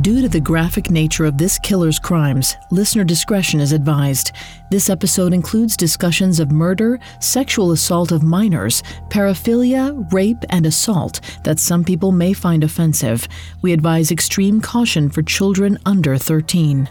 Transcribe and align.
Due 0.00 0.22
to 0.22 0.28
the 0.28 0.40
graphic 0.40 0.90
nature 0.90 1.26
of 1.26 1.36
this 1.36 1.58
killer's 1.58 1.98
crimes, 1.98 2.56
listener 2.70 3.04
discretion 3.04 3.60
is 3.60 3.72
advised. 3.72 4.32
This 4.70 4.88
episode 4.88 5.34
includes 5.34 5.76
discussions 5.76 6.40
of 6.40 6.50
murder, 6.50 6.98
sexual 7.20 7.72
assault 7.72 8.10
of 8.10 8.22
minors, 8.22 8.82
paraphilia, 9.10 10.10
rape, 10.12 10.44
and 10.48 10.64
assault 10.64 11.20
that 11.44 11.58
some 11.58 11.84
people 11.84 12.10
may 12.10 12.32
find 12.32 12.64
offensive. 12.64 13.28
We 13.60 13.72
advise 13.72 14.10
extreme 14.10 14.60
caution 14.62 15.10
for 15.10 15.20
children 15.20 15.78
under 15.84 16.16
13. 16.16 16.88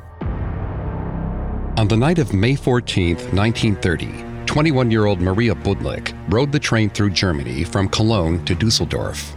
On 1.77 1.88
the 1.88 1.97
night 1.97 2.20
of 2.20 2.33
May 2.33 2.55
14, 2.55 3.15
1930, 3.15 4.45
21 4.45 4.91
year 4.91 5.05
old 5.05 5.21
Maria 5.21 5.55
Budlik 5.55 6.13
rode 6.31 6.52
the 6.52 6.59
train 6.59 6.89
through 6.89 7.11
Germany 7.11 7.63
from 7.63 7.89
Cologne 7.89 8.45
to 8.45 8.54
Dusseldorf. 8.54 9.36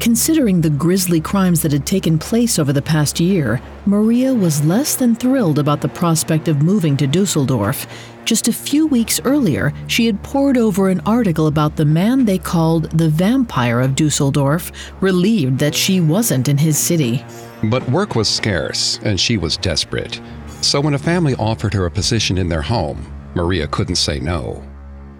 Considering 0.00 0.60
the 0.60 0.70
grisly 0.70 1.20
crimes 1.20 1.62
that 1.62 1.72
had 1.72 1.86
taken 1.86 2.18
place 2.18 2.58
over 2.58 2.72
the 2.72 2.82
past 2.82 3.20
year, 3.20 3.60
Maria 3.86 4.34
was 4.34 4.64
less 4.64 4.96
than 4.96 5.14
thrilled 5.14 5.58
about 5.58 5.80
the 5.80 5.88
prospect 5.88 6.48
of 6.48 6.62
moving 6.62 6.96
to 6.96 7.06
Dusseldorf. 7.06 7.86
Just 8.24 8.48
a 8.48 8.52
few 8.52 8.86
weeks 8.86 9.20
earlier, 9.24 9.72
she 9.86 10.06
had 10.06 10.22
pored 10.22 10.56
over 10.56 10.88
an 10.88 11.00
article 11.00 11.46
about 11.46 11.76
the 11.76 11.84
man 11.84 12.24
they 12.24 12.38
called 12.38 12.90
the 12.90 13.08
vampire 13.08 13.80
of 13.80 13.94
Dusseldorf, 13.94 14.72
relieved 15.00 15.58
that 15.58 15.74
she 15.74 16.00
wasn't 16.00 16.48
in 16.48 16.58
his 16.58 16.78
city. 16.78 17.24
But 17.64 17.88
work 17.88 18.16
was 18.16 18.28
scarce, 18.28 18.98
and 19.04 19.20
she 19.20 19.36
was 19.36 19.56
desperate. 19.56 20.20
So 20.62 20.80
when 20.80 20.94
a 20.94 20.98
family 20.98 21.34
offered 21.36 21.74
her 21.74 21.86
a 21.86 21.90
position 21.90 22.38
in 22.38 22.48
their 22.48 22.62
home, 22.62 23.12
Maria 23.34 23.66
couldn't 23.66 23.96
say 23.96 24.20
no. 24.20 24.64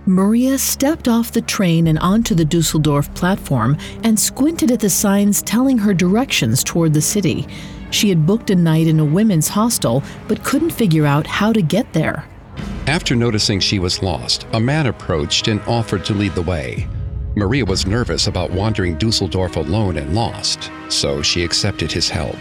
Maria 0.06 0.58
stepped 0.58 1.06
off 1.06 1.30
the 1.30 1.42
train 1.42 1.86
and 1.86 1.98
onto 2.00 2.34
the 2.34 2.44
Dusseldorf 2.44 3.12
platform 3.14 3.78
and 4.02 4.18
squinted 4.18 4.72
at 4.72 4.80
the 4.80 4.90
signs 4.90 5.40
telling 5.42 5.78
her 5.78 5.94
directions 5.94 6.64
toward 6.64 6.92
the 6.92 7.00
city. 7.00 7.46
She 7.92 8.08
had 8.08 8.26
booked 8.26 8.50
a 8.50 8.56
night 8.56 8.88
in 8.88 8.98
a 8.98 9.04
women's 9.04 9.46
hostel 9.46 10.02
but 10.26 10.42
couldn't 10.42 10.70
figure 10.70 11.06
out 11.06 11.26
how 11.28 11.52
to 11.52 11.62
get 11.62 11.92
there. 11.92 12.24
After 12.88 13.14
noticing 13.14 13.60
she 13.60 13.78
was 13.78 14.02
lost, 14.02 14.44
a 14.52 14.58
man 14.58 14.86
approached 14.86 15.46
and 15.46 15.60
offered 15.68 16.04
to 16.06 16.14
lead 16.14 16.34
the 16.34 16.42
way. 16.42 16.88
Maria 17.36 17.64
was 17.64 17.86
nervous 17.86 18.26
about 18.26 18.50
wandering 18.50 18.98
Dusseldorf 18.98 19.54
alone 19.56 19.96
and 19.96 20.16
lost, 20.16 20.72
so 20.88 21.22
she 21.22 21.44
accepted 21.44 21.92
his 21.92 22.08
help. 22.08 22.36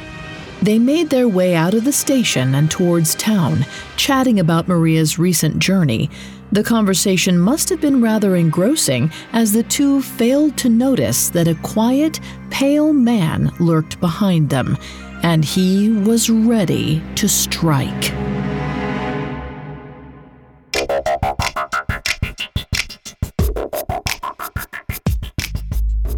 They 0.63 0.79
made 0.79 1.11
their 1.11 1.27
way 1.27 1.55
out 1.55 1.75
of 1.75 1.85
the 1.85 1.93
station 1.93 2.55
and 2.55 2.71
towards 2.71 3.15
town, 3.15 3.65
chatting 3.97 4.39
about 4.39 4.67
Maria's 4.67 5.19
recent 5.19 5.59
journey. 5.59 6.09
The 6.53 6.63
conversation 6.63 7.39
must 7.39 7.69
have 7.69 7.79
been 7.79 8.01
rather 8.01 8.35
engrossing 8.35 9.09
as 9.31 9.53
the 9.53 9.63
two 9.63 10.01
failed 10.01 10.57
to 10.57 10.67
notice 10.67 11.29
that 11.29 11.47
a 11.47 11.55
quiet, 11.55 12.19
pale 12.49 12.91
man 12.91 13.53
lurked 13.61 14.01
behind 14.01 14.49
them, 14.49 14.77
and 15.23 15.45
he 15.45 15.89
was 15.89 16.29
ready 16.29 17.01
to 17.15 17.29
strike. 17.29 18.11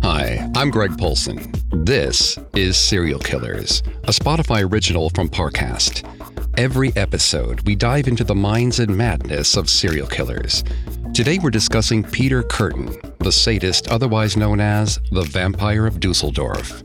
Hi, 0.02 0.50
I'm 0.56 0.72
Greg 0.72 0.98
Polcyn. 0.98 1.54
This 1.86 2.39
is 2.56 2.76
Serial 2.76 3.20
Killers, 3.20 3.84
a 4.06 4.11
Spotify 4.11 4.67
original 4.67 5.11
from 5.11 5.30
Parcast. 5.30 6.09
Every 6.55 6.95
episode, 6.95 7.61
we 7.61 7.73
dive 7.73 8.07
into 8.07 8.23
the 8.23 8.35
minds 8.35 8.79
and 8.79 8.95
madness 8.95 9.57
of 9.57 9.67
serial 9.67 10.05
killers. 10.05 10.63
Today, 11.11 11.39
we're 11.41 11.49
discussing 11.49 12.03
Peter 12.03 12.43
Kürten, 12.43 13.17
the 13.17 13.31
sadist 13.31 13.87
otherwise 13.87 14.37
known 14.37 14.59
as 14.59 14.99
the 15.11 15.23
Vampire 15.23 15.87
of 15.87 15.99
Dusseldorf. 15.99 16.83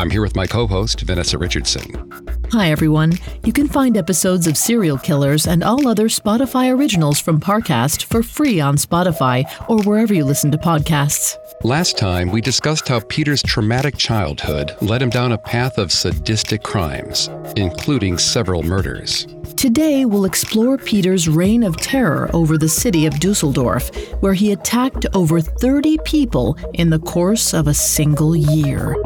I'm 0.00 0.08
here 0.08 0.22
with 0.22 0.34
my 0.34 0.46
co 0.46 0.66
host, 0.66 1.02
Vanessa 1.02 1.36
Richardson. 1.36 2.10
Hi, 2.52 2.70
everyone. 2.70 3.12
You 3.44 3.52
can 3.52 3.68
find 3.68 3.98
episodes 3.98 4.46
of 4.46 4.56
Serial 4.56 4.96
Killers 4.96 5.46
and 5.46 5.62
all 5.62 5.86
other 5.86 6.08
Spotify 6.08 6.74
originals 6.74 7.20
from 7.20 7.38
Parcast 7.38 8.04
for 8.04 8.22
free 8.22 8.60
on 8.60 8.76
Spotify 8.76 9.44
or 9.68 9.82
wherever 9.82 10.14
you 10.14 10.24
listen 10.24 10.50
to 10.52 10.56
podcasts. 10.56 11.36
Last 11.64 11.98
time, 11.98 12.30
we 12.30 12.40
discussed 12.40 12.88
how 12.88 13.00
Peter's 13.00 13.42
traumatic 13.42 13.98
childhood 13.98 14.74
led 14.80 15.02
him 15.02 15.10
down 15.10 15.32
a 15.32 15.38
path 15.38 15.76
of 15.76 15.92
sadistic 15.92 16.62
crimes, 16.62 17.28
including 17.56 18.16
several 18.16 18.62
murders. 18.62 19.26
Today, 19.58 20.06
we'll 20.06 20.24
explore 20.24 20.78
Peter's 20.78 21.28
reign 21.28 21.62
of 21.62 21.76
terror 21.76 22.30
over 22.32 22.56
the 22.56 22.70
city 22.70 23.04
of 23.04 23.20
Dusseldorf, 23.20 23.94
where 24.22 24.32
he 24.32 24.52
attacked 24.52 25.04
over 25.12 25.42
30 25.42 25.98
people 26.06 26.56
in 26.72 26.88
the 26.88 27.00
course 27.00 27.52
of 27.52 27.66
a 27.66 27.74
single 27.74 28.34
year. 28.34 28.96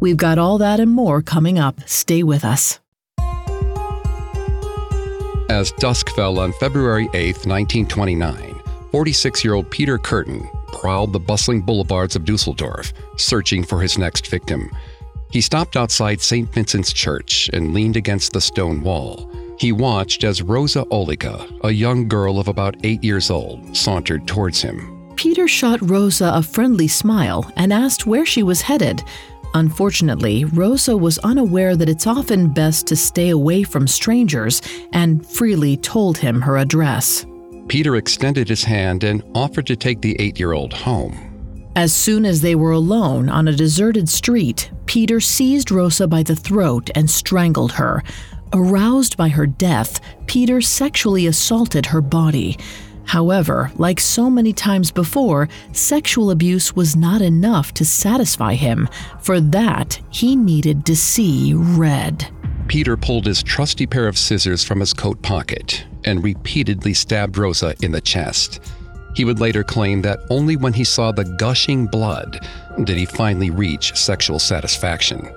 We've 0.00 0.16
got 0.16 0.38
all 0.38 0.58
that 0.58 0.80
and 0.80 0.90
more 0.90 1.22
coming 1.22 1.58
up. 1.58 1.80
Stay 1.86 2.22
with 2.22 2.44
us. 2.44 2.80
As 5.50 5.72
dusk 5.72 6.08
fell 6.10 6.38
on 6.38 6.52
February 6.54 7.08
8, 7.12 7.44
1929, 7.44 8.54
46 8.92 9.44
year 9.44 9.54
old 9.54 9.70
Peter 9.70 9.98
Kürten 9.98 10.48
prowled 10.72 11.12
the 11.12 11.18
bustling 11.18 11.60
boulevards 11.60 12.16
of 12.16 12.24
Dusseldorf, 12.24 12.92
searching 13.16 13.64
for 13.64 13.80
his 13.80 13.98
next 13.98 14.28
victim. 14.28 14.70
He 15.30 15.40
stopped 15.40 15.76
outside 15.76 16.20
St. 16.20 16.52
Vincent's 16.52 16.92
Church 16.92 17.50
and 17.52 17.74
leaned 17.74 17.96
against 17.96 18.32
the 18.32 18.40
stone 18.40 18.80
wall. 18.80 19.30
He 19.58 19.72
watched 19.72 20.24
as 20.24 20.40
Rosa 20.40 20.84
Ohliger, 20.86 21.46
a 21.62 21.70
young 21.70 22.08
girl 22.08 22.38
of 22.38 22.48
about 22.48 22.76
eight 22.82 23.04
years 23.04 23.30
old, 23.30 23.76
sauntered 23.76 24.26
towards 24.26 24.62
him. 24.62 25.14
Peter 25.16 25.46
shot 25.46 25.78
Rosa 25.82 26.32
a 26.34 26.42
friendly 26.42 26.88
smile 26.88 27.52
and 27.56 27.72
asked 27.72 28.06
where 28.06 28.24
she 28.24 28.42
was 28.42 28.62
headed. 28.62 29.02
Unfortunately, 29.54 30.44
Rosa 30.44 30.96
was 30.96 31.18
unaware 31.18 31.76
that 31.76 31.88
it's 31.88 32.06
often 32.06 32.48
best 32.48 32.86
to 32.86 32.96
stay 32.96 33.30
away 33.30 33.62
from 33.62 33.86
strangers 33.86 34.62
and 34.92 35.26
freely 35.26 35.76
told 35.76 36.18
him 36.18 36.40
her 36.40 36.56
address. 36.56 37.26
Peter 37.68 37.96
extended 37.96 38.48
his 38.48 38.64
hand 38.64 39.04
and 39.04 39.22
offered 39.34 39.66
to 39.66 39.76
take 39.76 40.00
the 40.00 40.16
eight 40.20 40.38
year 40.38 40.52
old 40.52 40.72
home. 40.72 41.26
As 41.76 41.92
soon 41.92 42.24
as 42.24 42.40
they 42.40 42.54
were 42.54 42.72
alone 42.72 43.28
on 43.28 43.46
a 43.46 43.52
deserted 43.52 44.08
street, 44.08 44.70
Peter 44.86 45.20
seized 45.20 45.70
Rosa 45.70 46.08
by 46.08 46.22
the 46.22 46.34
throat 46.34 46.90
and 46.94 47.08
strangled 47.08 47.72
her. 47.72 48.02
Aroused 48.52 49.16
by 49.16 49.28
her 49.28 49.46
death, 49.46 50.00
Peter 50.26 50.60
sexually 50.60 51.28
assaulted 51.28 51.86
her 51.86 52.00
body. 52.00 52.58
However, 53.10 53.72
like 53.74 53.98
so 53.98 54.30
many 54.30 54.52
times 54.52 54.92
before, 54.92 55.48
sexual 55.72 56.30
abuse 56.30 56.76
was 56.76 56.94
not 56.94 57.20
enough 57.20 57.74
to 57.74 57.84
satisfy 57.84 58.54
him. 58.54 58.88
For 59.20 59.40
that, 59.40 60.00
he 60.10 60.36
needed 60.36 60.86
to 60.86 60.94
see 60.94 61.52
red. 61.52 62.28
Peter 62.68 62.96
pulled 62.96 63.26
his 63.26 63.42
trusty 63.42 63.84
pair 63.84 64.06
of 64.06 64.16
scissors 64.16 64.62
from 64.62 64.78
his 64.78 64.94
coat 64.94 65.20
pocket 65.22 65.84
and 66.04 66.22
repeatedly 66.22 66.94
stabbed 66.94 67.36
Rosa 67.36 67.74
in 67.82 67.90
the 67.90 68.00
chest. 68.00 68.60
He 69.16 69.24
would 69.24 69.40
later 69.40 69.64
claim 69.64 70.02
that 70.02 70.20
only 70.30 70.54
when 70.54 70.72
he 70.72 70.84
saw 70.84 71.10
the 71.10 71.24
gushing 71.36 71.86
blood 71.86 72.46
did 72.84 72.96
he 72.96 73.06
finally 73.06 73.50
reach 73.50 73.92
sexual 73.96 74.38
satisfaction. 74.38 75.28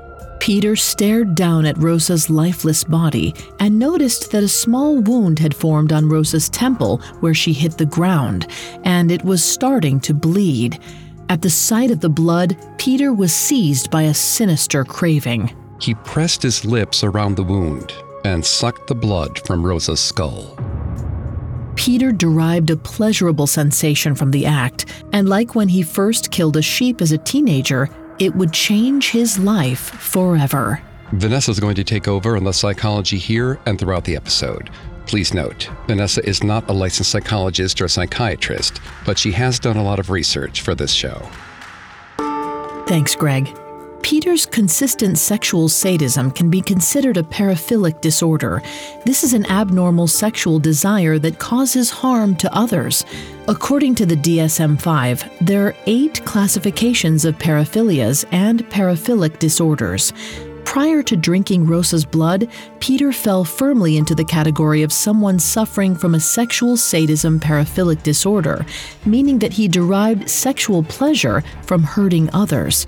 Peter 0.44 0.76
stared 0.76 1.36
down 1.36 1.66
at 1.66 1.78
Rosa's 1.78 2.30
lifeless 2.30 2.84
body 2.84 3.34
and 3.62 3.80
noticed 3.80 4.30
that 4.31 4.44
a 4.44 4.48
small 4.50 4.98
wound 4.98 5.40
had 5.40 5.56
formed 5.56 5.94
on 5.94 6.09
Rosa's 6.09 6.50
temple 6.50 6.98
where 7.22 7.34
she 7.34 7.54
hit 7.54 7.78
the 7.78 7.86
ground, 7.86 8.48
and 8.84 9.09
it 9.09 9.24
was 9.24 9.42
starting 9.42 10.02
to 10.02 10.14
bleed. 10.14 10.78
At 11.30 11.42
the 11.42 11.50
sight 11.50 11.92
of 11.92 12.02
the 12.02 12.09
blood, 12.09 12.58
Peter 12.78 13.14
was 13.14 13.32
seized 13.32 13.90
by 13.90 14.02
a 14.02 14.14
sinister 14.14 14.84
craving. 14.84 15.56
He 15.80 15.94
pressed 15.94 16.44
his 16.44 16.66
lips 16.66 17.06
around 17.06 17.38
the 17.38 17.44
wound 17.44 17.94
and 18.26 18.46
sucked 18.46 18.88
the 18.88 18.96
blood 18.96 19.40
from 19.48 19.66
Rosa's 19.66 20.02
skull. 20.02 20.58
Peter 21.78 22.12
derived 22.12 22.70
a 22.70 22.76
pleasurable 22.76 23.48
sensation 23.48 24.14
from 24.14 24.32
the 24.32 24.46
act, 24.46 24.88
and 25.14 25.30
like 25.30 25.56
when 25.56 25.70
he 25.70 25.84
first 25.84 26.32
killed 26.32 26.58
a 26.58 26.62
sheep 26.62 27.02
as 27.02 27.14
a 27.14 27.18
teenager, 27.18 27.90
it 28.19 28.35
would 28.35 28.53
change 28.53 29.12
his 29.12 29.40
life 29.40 29.79
forever. 29.79 30.82
Vanessa 31.14 31.52
is 31.52 31.59
going 31.59 31.76
to 31.76 31.84
take 31.84 32.08
over 32.08 32.35
on 32.35 32.43
the 32.43 32.53
psychology 32.53 33.17
here 33.17 33.59
and 33.66 33.78
throughout 33.79 34.03
the 34.03 34.16
episode. 34.16 34.70
Please 35.05 35.34
note, 35.34 35.70
Vanessa 35.88 36.28
is 36.28 36.43
not 36.43 36.67
a 36.70 36.73
licensed 36.73 37.11
psychologist 37.11 37.79
or 37.82 37.85
a 37.85 37.90
psychiatrist, 37.90 38.79
but 39.05 39.20
she 39.20 39.32
has 39.32 39.59
done 39.59 39.78
a 39.78 39.84
lot 39.84 39.99
of 39.99 40.09
research 40.09 40.61
for 40.61 40.73
this 40.73 40.91
show. 40.91 41.29
Thanks, 42.88 43.16
Greg. 43.16 43.55
Peter's 44.03 44.46
consistent 44.46 45.17
sexual 45.17 45.70
sadism 45.70 46.29
can 46.29 46.50
be 46.50 46.59
considered 46.59 47.16
a 47.16 47.23
paraphilic 47.23 48.02
disorder. 48.02 48.61
This 49.05 49.23
is 49.23 49.34
an 49.34 49.46
abnormal 49.46 50.08
sexual 50.08 50.59
desire 50.59 51.17
that 51.20 51.40
causes 51.40 51.90
harm 51.90 52.35
to 52.35 52.53
others. 52.53 53.05
According 53.47 53.96
to 53.96 54.05
the 54.05 54.17
DSM 54.17 54.79
5, 54.79 55.38
there 55.40 55.67
are 55.67 55.76
eight 55.85 56.23
classifications 56.26 57.23
of 57.23 57.38
paraphilias 57.38 58.26
and 58.34 58.70
paraphilic 58.70 59.40
disorders. 59.40 60.11
Prior 60.66 61.02
to 61.03 61.16
drinking 61.16 61.67
Rosa's 61.67 62.03
blood, 62.03 62.50
Peter 62.82 63.14
fell 63.14 63.46
firmly 63.46 63.96
into 63.96 64.16
the 64.16 64.26
category 64.26 64.84
of 64.84 64.91
someone 64.91 65.40
suffering 65.40 65.96
from 65.96 66.14
a 66.14 66.20
sexual 66.20 66.76
sadism 66.76 67.40
paraphilic 67.40 68.03
disorder, 68.03 68.66
meaning 69.05 69.40
that 69.40 69.53
he 69.53 69.70
derived 69.70 70.29
sexual 70.29 70.84
pleasure 70.84 71.41
from 71.61 71.84
hurting 71.84 72.29
others. 72.34 72.85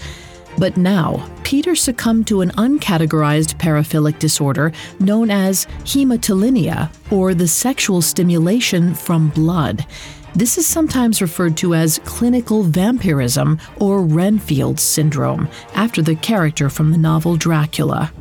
But 0.57 0.77
now, 0.77 1.29
Peter 1.43 1.75
succumbed 1.75 2.27
to 2.27 2.41
an 2.41 2.51
uncategorized 2.51 3.57
paraphilic 3.59 4.19
disorder 4.19 4.71
known 4.99 5.29
as 5.29 5.65
hematolagnia, 5.83 6.91
or 7.11 7.33
the 7.33 7.47
sexual 7.47 8.01
stimulation 8.01 8.93
from 8.93 9.29
blood. 9.29 9.85
This 10.33 10.57
is 10.57 10.65
sometimes 10.65 11.21
referred 11.21 11.55
to 11.57 11.75
as 11.75 11.99
clinical 12.03 12.63
vampirism 12.63 13.59
or 13.77 14.01
Renfield 14.03 14.79
syndrome, 14.79 15.47
after 15.73 16.01
the 16.01 16.15
character 16.15 16.69
from 16.69 16.91
the 16.91 16.97
novel 16.97 17.37
Dracula. 17.37 18.11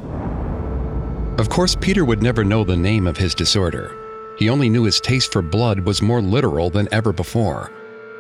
Of 1.39 1.49
course, 1.49 1.77
Peter 1.81 2.05
would 2.05 2.23
never 2.23 2.45
know 2.45 2.63
the 2.63 2.77
name 2.77 3.09
of 3.09 3.17
his 3.17 3.35
disorder. 3.35 3.97
He 4.39 4.49
only 4.49 4.69
knew 4.69 4.85
his 4.85 5.01
taste 5.01 5.33
for 5.33 5.43
blood 5.43 5.81
was 5.81 6.03
more 6.03 6.23
literal 6.23 6.71
than 6.71 6.89
ever 6.93 7.13
before. 7.13 7.73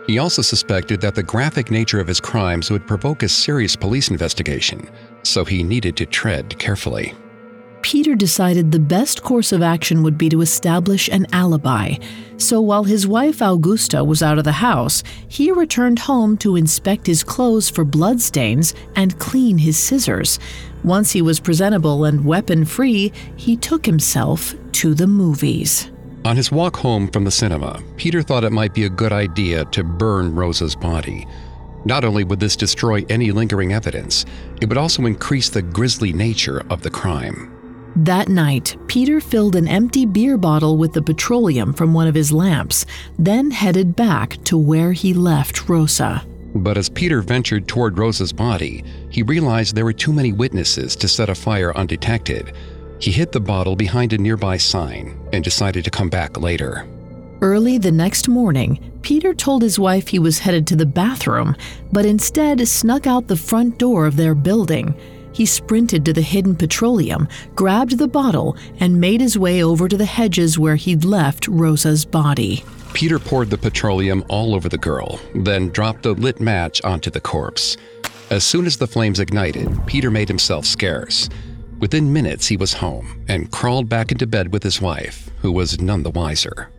He 0.06 0.18
also 0.18 0.42
suspected 0.42 1.00
that 1.00 1.14
the 1.14 1.22
graphic 1.22 1.70
nature 1.70 2.00
of 2.00 2.06
his 2.06 2.20
crimes 2.20 2.70
would 2.70 2.86
provoke 2.86 3.22
a 3.22 3.28
serious 3.28 3.74
police 3.74 4.10
investigation, 4.10 4.88
so 5.22 5.44
he 5.44 5.62
needed 5.62 5.96
to 5.96 6.06
tread 6.06 6.58
carefully. 6.58 7.14
Peter 7.80 8.14
decided 8.14 8.72
the 8.72 8.78
best 8.78 9.22
course 9.22 9.52
of 9.52 9.62
action 9.62 10.02
would 10.02 10.16
be 10.16 10.30
to 10.30 10.40
establish 10.40 11.08
an 11.08 11.26
alibi. 11.32 11.94
So 12.38 12.58
while 12.60 12.84
his 12.84 13.06
wife 13.06 13.42
Augusta 13.42 14.02
was 14.02 14.22
out 14.22 14.38
of 14.38 14.44
the 14.44 14.52
house, 14.52 15.02
he 15.28 15.52
returned 15.52 15.98
home 15.98 16.38
to 16.38 16.56
inspect 16.56 17.06
his 17.06 17.22
clothes 17.22 17.68
for 17.68 17.84
bloodstains 17.84 18.74
and 18.96 19.18
clean 19.18 19.58
his 19.58 19.76
scissors. 19.78 20.38
Once 20.82 21.12
he 21.12 21.20
was 21.20 21.40
presentable 21.40 22.06
and 22.06 22.24
weapon 22.24 22.64
free, 22.64 23.12
he 23.36 23.54
took 23.54 23.84
himself 23.84 24.54
to 24.72 24.94
the 24.94 25.06
movies. 25.06 25.90
On 26.24 26.36
his 26.36 26.50
walk 26.50 26.76
home 26.76 27.08
from 27.08 27.24
the 27.24 27.30
cinema, 27.30 27.82
Peter 27.98 28.22
thought 28.22 28.44
it 28.44 28.52
might 28.52 28.72
be 28.72 28.84
a 28.84 28.88
good 28.88 29.12
idea 29.12 29.66
to 29.66 29.84
burn 29.84 30.34
Rosa's 30.34 30.74
body. 30.74 31.26
Not 31.84 32.02
only 32.02 32.24
would 32.24 32.40
this 32.40 32.56
destroy 32.56 33.04
any 33.10 33.30
lingering 33.30 33.74
evidence, 33.74 34.24
it 34.62 34.70
would 34.70 34.78
also 34.78 35.04
increase 35.04 35.50
the 35.50 35.60
grisly 35.60 36.14
nature 36.14 36.64
of 36.70 36.80
the 36.80 36.88
crime. 36.88 37.50
That 37.96 38.28
night, 38.28 38.74
Peter 38.86 39.20
filled 39.20 39.54
an 39.54 39.68
empty 39.68 40.06
beer 40.06 40.38
bottle 40.38 40.78
with 40.78 40.94
the 40.94 41.02
petroleum 41.02 41.74
from 41.74 41.92
one 41.92 42.08
of 42.08 42.14
his 42.14 42.32
lamps, 42.32 42.86
then 43.18 43.50
headed 43.50 43.94
back 43.94 44.42
to 44.44 44.56
where 44.56 44.92
he 44.92 45.12
left 45.12 45.68
Rosa. 45.68 46.24
But 46.54 46.78
as 46.78 46.88
Peter 46.88 47.20
ventured 47.20 47.68
toward 47.68 47.98
Rosa's 47.98 48.32
body, 48.32 48.82
he 49.10 49.22
realized 49.22 49.74
there 49.74 49.84
were 49.84 49.92
too 49.92 50.12
many 50.12 50.32
witnesses 50.32 50.96
to 50.96 51.06
set 51.06 51.28
a 51.28 51.34
fire 51.34 51.76
undetected, 51.76 52.54
he 52.98 53.10
hid 53.10 53.32
the 53.32 53.40
bottle 53.40 53.76
behind 53.76 54.12
a 54.12 54.18
nearby 54.18 54.56
sign 54.56 55.18
and 55.32 55.44
decided 55.44 55.84
to 55.84 55.90
come 55.90 56.08
back 56.08 56.40
later. 56.40 56.86
Early 57.40 57.78
the 57.78 57.92
next 57.92 58.28
morning, 58.28 58.92
Peter 59.02 59.34
told 59.34 59.62
his 59.62 59.78
wife 59.78 60.08
he 60.08 60.18
was 60.18 60.38
headed 60.38 60.66
to 60.68 60.76
the 60.76 60.86
bathroom, 60.86 61.56
but 61.92 62.06
instead 62.06 62.66
snuck 62.66 63.06
out 63.06 63.26
the 63.26 63.36
front 63.36 63.78
door 63.78 64.06
of 64.06 64.16
their 64.16 64.34
building. 64.34 64.94
He 65.32 65.44
sprinted 65.44 66.04
to 66.04 66.12
the 66.12 66.22
hidden 66.22 66.54
petroleum, 66.54 67.28
grabbed 67.54 67.98
the 67.98 68.08
bottle, 68.08 68.56
and 68.78 69.00
made 69.00 69.20
his 69.20 69.36
way 69.36 69.62
over 69.62 69.88
to 69.88 69.96
the 69.96 70.04
hedges 70.06 70.58
where 70.58 70.76
he'd 70.76 71.04
left 71.04 71.48
Rosa's 71.48 72.04
body. 72.04 72.64
Peter 72.94 73.18
poured 73.18 73.50
the 73.50 73.58
petroleum 73.58 74.24
all 74.28 74.54
over 74.54 74.68
the 74.68 74.78
girl, 74.78 75.20
then 75.34 75.68
dropped 75.70 76.06
a 76.06 76.12
lit 76.12 76.40
match 76.40 76.80
onto 76.82 77.10
the 77.10 77.20
corpse. 77.20 77.76
As 78.30 78.44
soon 78.44 78.64
as 78.64 78.76
the 78.76 78.86
flames 78.86 79.20
ignited, 79.20 79.68
Peter 79.86 80.10
made 80.10 80.28
himself 80.28 80.64
scarce. 80.64 81.28
Within 81.80 82.12
minutes, 82.12 82.46
he 82.46 82.56
was 82.56 82.72
home 82.72 83.24
and 83.28 83.50
crawled 83.50 83.88
back 83.88 84.12
into 84.12 84.26
bed 84.26 84.52
with 84.52 84.62
his 84.62 84.80
wife, 84.80 85.30
who 85.40 85.52
was 85.52 85.80
none 85.80 86.02
the 86.02 86.10
wiser. 86.10 86.70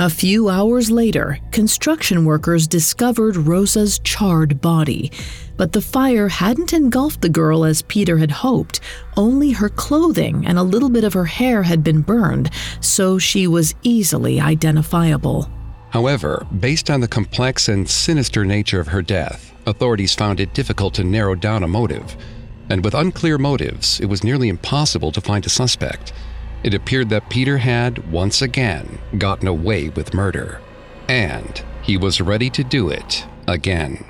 A 0.00 0.08
few 0.08 0.48
hours 0.48 0.92
later, 0.92 1.40
construction 1.50 2.24
workers 2.24 2.68
discovered 2.68 3.36
Rosa's 3.36 3.98
charred 3.98 4.60
body. 4.60 5.10
But 5.56 5.72
the 5.72 5.82
fire 5.82 6.28
hadn't 6.28 6.72
engulfed 6.72 7.20
the 7.20 7.28
girl 7.28 7.64
as 7.64 7.82
Peter 7.82 8.16
had 8.18 8.30
hoped. 8.30 8.78
Only 9.16 9.50
her 9.50 9.68
clothing 9.68 10.46
and 10.46 10.56
a 10.56 10.62
little 10.62 10.88
bit 10.88 11.02
of 11.02 11.14
her 11.14 11.24
hair 11.24 11.64
had 11.64 11.82
been 11.82 12.02
burned, 12.02 12.50
so 12.80 13.18
she 13.18 13.48
was 13.48 13.74
easily 13.82 14.40
identifiable. 14.40 15.50
However, 15.90 16.46
based 16.60 16.90
on 16.90 17.00
the 17.00 17.08
complex 17.08 17.68
and 17.68 17.88
sinister 17.88 18.44
nature 18.44 18.78
of 18.78 18.86
her 18.86 19.02
death, 19.02 19.52
authorities 19.66 20.14
found 20.14 20.38
it 20.38 20.54
difficult 20.54 20.94
to 20.94 21.02
narrow 21.02 21.34
down 21.34 21.64
a 21.64 21.68
motive 21.68 22.16
and 22.70 22.84
with 22.84 22.94
unclear 22.94 23.38
motives, 23.38 24.00
it 24.00 24.06
was 24.06 24.24
nearly 24.24 24.48
impossible 24.48 25.12
to 25.12 25.20
find 25.20 25.44
a 25.46 25.50
suspect. 25.50 26.12
It 26.62 26.74
appeared 26.74 27.08
that 27.10 27.30
Peter 27.30 27.58
had, 27.58 28.10
once 28.10 28.42
again, 28.42 28.98
gotten 29.16 29.48
away 29.48 29.90
with 29.90 30.14
murder. 30.14 30.60
And 31.08 31.62
he 31.82 31.96
was 31.96 32.20
ready 32.20 32.50
to 32.50 32.64
do 32.64 32.90
it 32.90 33.26
again. 33.46 34.04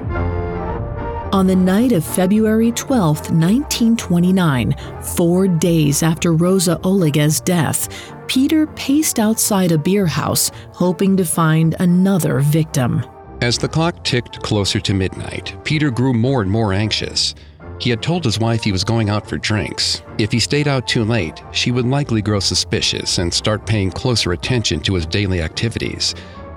On 1.30 1.46
the 1.46 1.54
night 1.54 1.92
of 1.92 2.04
February 2.04 2.72
12, 2.72 3.30
1929, 3.30 4.74
four 5.02 5.46
days 5.46 6.02
after 6.02 6.32
Rosa 6.32 6.80
Ohliger's 6.84 7.40
death, 7.40 8.14
Peter 8.28 8.66
paced 8.68 9.18
outside 9.18 9.70
a 9.70 9.78
beer 9.78 10.06
house, 10.06 10.50
hoping 10.72 11.16
to 11.18 11.24
find 11.24 11.76
another 11.80 12.40
victim. 12.40 13.04
As 13.42 13.58
the 13.58 13.68
clock 13.68 14.02
ticked 14.04 14.42
closer 14.42 14.80
to 14.80 14.94
midnight, 14.94 15.54
Peter 15.64 15.90
grew 15.90 16.14
more 16.14 16.40
and 16.40 16.50
more 16.50 16.72
anxious. 16.72 17.34
He 17.78 17.90
had 17.90 18.02
told 18.02 18.24
his 18.24 18.40
wife 18.40 18.64
he 18.64 18.72
was 18.72 18.82
going 18.82 19.08
out 19.08 19.28
for 19.28 19.38
drinks. 19.38 20.02
If 20.18 20.32
he 20.32 20.40
stayed 20.40 20.66
out 20.66 20.88
too 20.88 21.04
late, 21.04 21.42
she 21.52 21.70
would 21.70 21.86
likely 21.86 22.22
grow 22.22 22.40
suspicious 22.40 23.18
and 23.18 23.32
start 23.32 23.66
paying 23.66 23.90
closer 23.90 24.32
attention 24.32 24.80
to 24.80 24.94
his 24.94 25.06
daily 25.06 25.40
activities. 25.40 26.14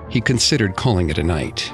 He 0.08 0.20
considered 0.20 0.76
calling 0.76 1.10
it 1.10 1.18
a 1.18 1.22
night. 1.22 1.72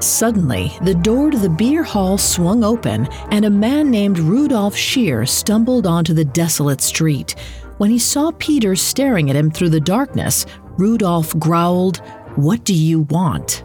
Suddenly, 0.00 0.72
the 0.82 0.94
door 0.94 1.30
to 1.30 1.38
the 1.38 1.48
beer 1.48 1.82
hall 1.82 2.18
swung 2.18 2.62
open, 2.62 3.08
and 3.30 3.44
a 3.44 3.50
man 3.50 3.90
named 3.90 4.18
Rudolph 4.18 4.76
Scheer 4.76 5.26
stumbled 5.26 5.86
onto 5.86 6.14
the 6.14 6.24
desolate 6.24 6.80
street. 6.80 7.34
When 7.78 7.90
he 7.90 7.98
saw 7.98 8.32
Peter 8.38 8.76
staring 8.76 9.30
at 9.30 9.36
him 9.36 9.50
through 9.50 9.70
the 9.70 9.80
darkness, 9.80 10.46
Rudolph 10.76 11.36
growled, 11.38 11.98
What 12.36 12.64
do 12.64 12.74
you 12.74 13.00
want? 13.10 13.64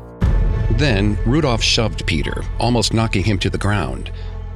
Then 0.78 1.18
Rudolph 1.26 1.62
shoved 1.62 2.06
Peter, 2.08 2.44
almost 2.60 2.94
knocking 2.94 3.24
him 3.24 3.38
to 3.40 3.50
the 3.50 3.58
ground. 3.60 4.12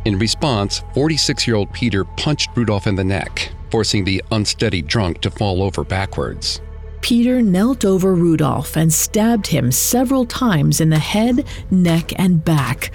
In 0.08 0.18
response, 0.18 0.86
46 0.94 1.46
year 1.46 1.58
old 1.58 1.74
Peter 1.74 2.06
punched 2.06 2.52
Rudolph 2.56 2.88
in 2.88 2.96
the 2.96 3.04
neck, 3.04 3.52
forcing 3.70 4.06
the 4.06 4.24
unsteady 4.32 4.82
drunk 4.82 5.20
to 5.20 5.30
fall 5.30 5.62
over 5.62 5.84
backwards. 5.84 6.62
Peter 7.02 7.42
knelt 7.42 7.84
over 7.84 8.16
Rudolph 8.16 8.78
and 8.78 8.94
stabbed 8.94 9.48
him 9.48 9.70
several 9.70 10.26
times 10.26 10.80
in 10.80 10.92
the 10.92 10.98
head, 10.98 11.46
neck, 11.70 12.18
and 12.18 12.46
back. 12.46 12.92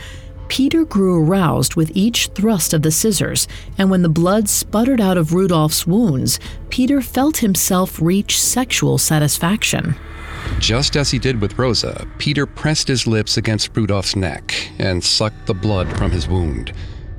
Peter 0.49 0.87
grew 0.87 1.23
aroused 1.23 1.75
with 1.75 1.95
each 1.95 2.29
thrust 2.29 2.73
of 2.73 2.81
the 2.81 2.91
scissors, 2.91 3.47
and 3.77 3.91
when 3.91 4.01
the 4.01 4.09
blood 4.09 4.49
sputtered 4.49 4.99
out 4.99 5.19
of 5.19 5.35
Rudolph's 5.35 5.87
wounds, 5.87 6.41
Peter 6.71 7.03
felt 7.03 7.37
himself 7.37 8.01
reach 8.01 8.41
sexual 8.41 8.97
satisfaction. 8.97 9.97
Just 10.59 10.97
as 10.97 11.11
he 11.11 11.19
did 11.19 11.43
with 11.43 11.59
Rosa, 11.59 12.07
Peter 12.17 12.47
pressed 12.47 12.89
his 12.89 13.07
lips 13.07 13.37
against 13.37 13.77
Rudolph's 13.77 14.17
neck 14.17 14.71
and 14.79 15.05
sucked 15.05 15.45
the 15.45 15.53
blood 15.53 15.95
from 15.99 16.11
his 16.11 16.27
wound. 16.27 16.73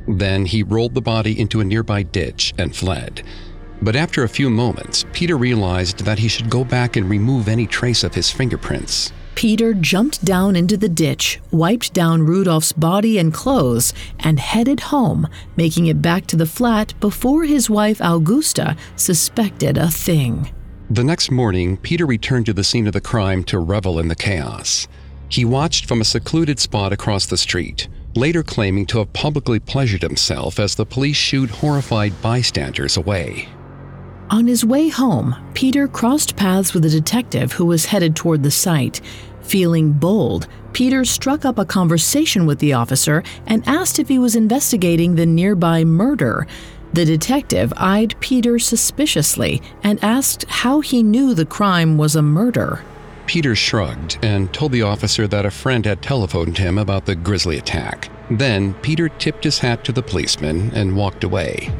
Then 0.07 0.45
he 0.45 0.63
rolled 0.63 0.93
the 0.93 1.01
body 1.01 1.39
into 1.39 1.61
a 1.61 1.65
nearby 1.65 2.03
ditch 2.03 2.53
and 2.57 2.75
fled. 2.75 3.23
But 3.81 3.95
after 3.95 4.23
a 4.23 4.29
few 4.29 4.49
moments, 4.49 5.05
Peter 5.13 5.37
realized 5.37 5.99
that 6.05 6.19
he 6.19 6.27
should 6.27 6.49
go 6.49 6.63
back 6.63 6.95
and 6.95 7.09
remove 7.09 7.47
any 7.47 7.67
trace 7.67 8.03
of 8.03 8.13
his 8.13 8.31
fingerprints. 8.31 9.11
Peter 9.35 9.73
jumped 9.73 10.23
down 10.23 10.55
into 10.55 10.77
the 10.77 10.87
ditch, 10.87 11.41
wiped 11.51 11.93
down 11.93 12.21
Rudolph's 12.21 12.71
body 12.71 13.17
and 13.17 13.33
clothes, 13.33 13.93
and 14.19 14.39
headed 14.39 14.79
home, 14.79 15.27
making 15.57 15.87
it 15.87 16.01
back 16.01 16.27
to 16.27 16.35
the 16.35 16.45
flat 16.45 16.93
before 16.99 17.43
his 17.43 17.69
wife 17.69 17.99
Augusta 17.99 18.77
suspected 18.95 19.77
a 19.77 19.89
thing. 19.89 20.51
The 20.89 21.03
next 21.03 21.31
morning, 21.31 21.77
Peter 21.77 22.05
returned 22.05 22.45
to 22.45 22.53
the 22.53 22.63
scene 22.63 22.87
of 22.87 22.93
the 22.93 23.01
crime 23.01 23.43
to 23.45 23.57
revel 23.57 23.99
in 23.99 24.07
the 24.07 24.15
chaos. 24.15 24.87
He 25.29 25.45
watched 25.45 25.87
from 25.87 25.99
a 25.99 26.05
secluded 26.05 26.59
spot 26.59 26.93
across 26.93 27.25
the 27.25 27.37
street, 27.37 27.87
later 28.15 28.43
claiming 28.43 28.85
to 28.87 28.99
have 28.99 29.13
publicly 29.13 29.59
pleasured 29.59 30.01
himself 30.01 30.59
as 30.59 30.75
the 30.75 30.85
police 30.85 31.17
shooed 31.17 31.49
horrified 31.49 32.21
bystanders 32.21 32.97
away. 32.97 33.47
On 34.29 34.47
his 34.47 34.65
way 34.65 34.89
home, 34.89 35.35
Peter 35.53 35.87
crossed 35.87 36.35
paths 36.35 36.73
with 36.73 36.85
a 36.85 36.89
detective 36.89 37.53
who 37.53 37.65
was 37.65 37.85
headed 37.85 38.15
toward 38.15 38.41
the 38.41 38.51
site. 38.51 39.01
Feeling 39.41 39.91
bold, 39.91 40.47
Peter 40.71 41.05
struck 41.05 41.45
up 41.45 41.59
a 41.59 41.65
conversation 41.65 42.45
with 42.45 42.59
the 42.59 42.73
officer 42.73 43.23
and 43.45 43.67
asked 43.67 43.99
if 43.99 44.07
he 44.07 44.17
was 44.17 44.35
investigating 44.35 45.15
the 45.15 45.25
nearby 45.25 45.83
murder. 45.83 46.47
The 46.93 47.05
detective 47.05 47.73
eyed 47.75 48.15
Peter 48.19 48.57
suspiciously 48.59 49.61
and 49.83 50.03
asked 50.03 50.45
how 50.47 50.79
he 50.79 51.03
knew 51.03 51.33
the 51.33 51.45
crime 51.45 51.97
was 51.97 52.15
a 52.15 52.21
murder. 52.21 52.83
Peter 53.25 53.55
shrugged 53.55 54.17
and 54.21 54.53
told 54.53 54.71
the 54.71 54.81
officer 54.81 55.27
that 55.27 55.45
a 55.45 55.51
friend 55.51 55.85
had 55.85 56.01
telephoned 56.01 56.57
him 56.57 56.77
about 56.77 57.05
the 57.05 57.15
grisly 57.15 57.57
attack. 57.57 58.09
Then 58.29 58.73
Peter 58.75 59.09
tipped 59.09 59.43
his 59.43 59.59
hat 59.59 59.83
to 59.85 59.91
the 59.91 60.03
policeman 60.03 60.71
and 60.73 60.95
walked 60.95 61.23
away. 61.23 61.71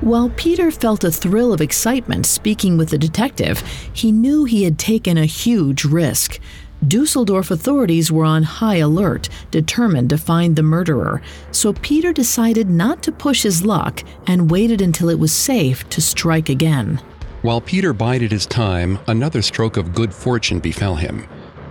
While 0.00 0.30
Peter 0.30 0.70
felt 0.70 1.02
a 1.02 1.10
thrill 1.10 1.52
of 1.52 1.60
excitement 1.60 2.24
speaking 2.24 2.76
with 2.76 2.90
the 2.90 2.98
detective, 2.98 3.62
he 3.92 4.12
knew 4.12 4.44
he 4.44 4.62
had 4.62 4.78
taken 4.78 5.18
a 5.18 5.26
huge 5.26 5.84
risk. 5.84 6.38
Dusseldorf 6.86 7.50
authorities 7.50 8.12
were 8.12 8.24
on 8.24 8.44
high 8.44 8.76
alert, 8.76 9.28
determined 9.50 10.10
to 10.10 10.18
find 10.18 10.54
the 10.54 10.62
murderer, 10.62 11.20
so 11.50 11.72
Peter 11.72 12.12
decided 12.12 12.70
not 12.70 13.02
to 13.02 13.10
push 13.10 13.42
his 13.42 13.64
luck 13.64 14.04
and 14.28 14.52
waited 14.52 14.80
until 14.80 15.08
it 15.08 15.18
was 15.18 15.32
safe 15.32 15.88
to 15.88 16.00
strike 16.00 16.48
again. 16.48 17.00
While 17.42 17.60
Peter 17.60 17.92
bided 17.92 18.32
his 18.32 18.46
time, 18.46 18.98
another 19.06 19.42
stroke 19.42 19.76
of 19.76 19.94
good 19.94 20.12
fortune 20.12 20.58
befell 20.58 20.96
him. 20.96 21.28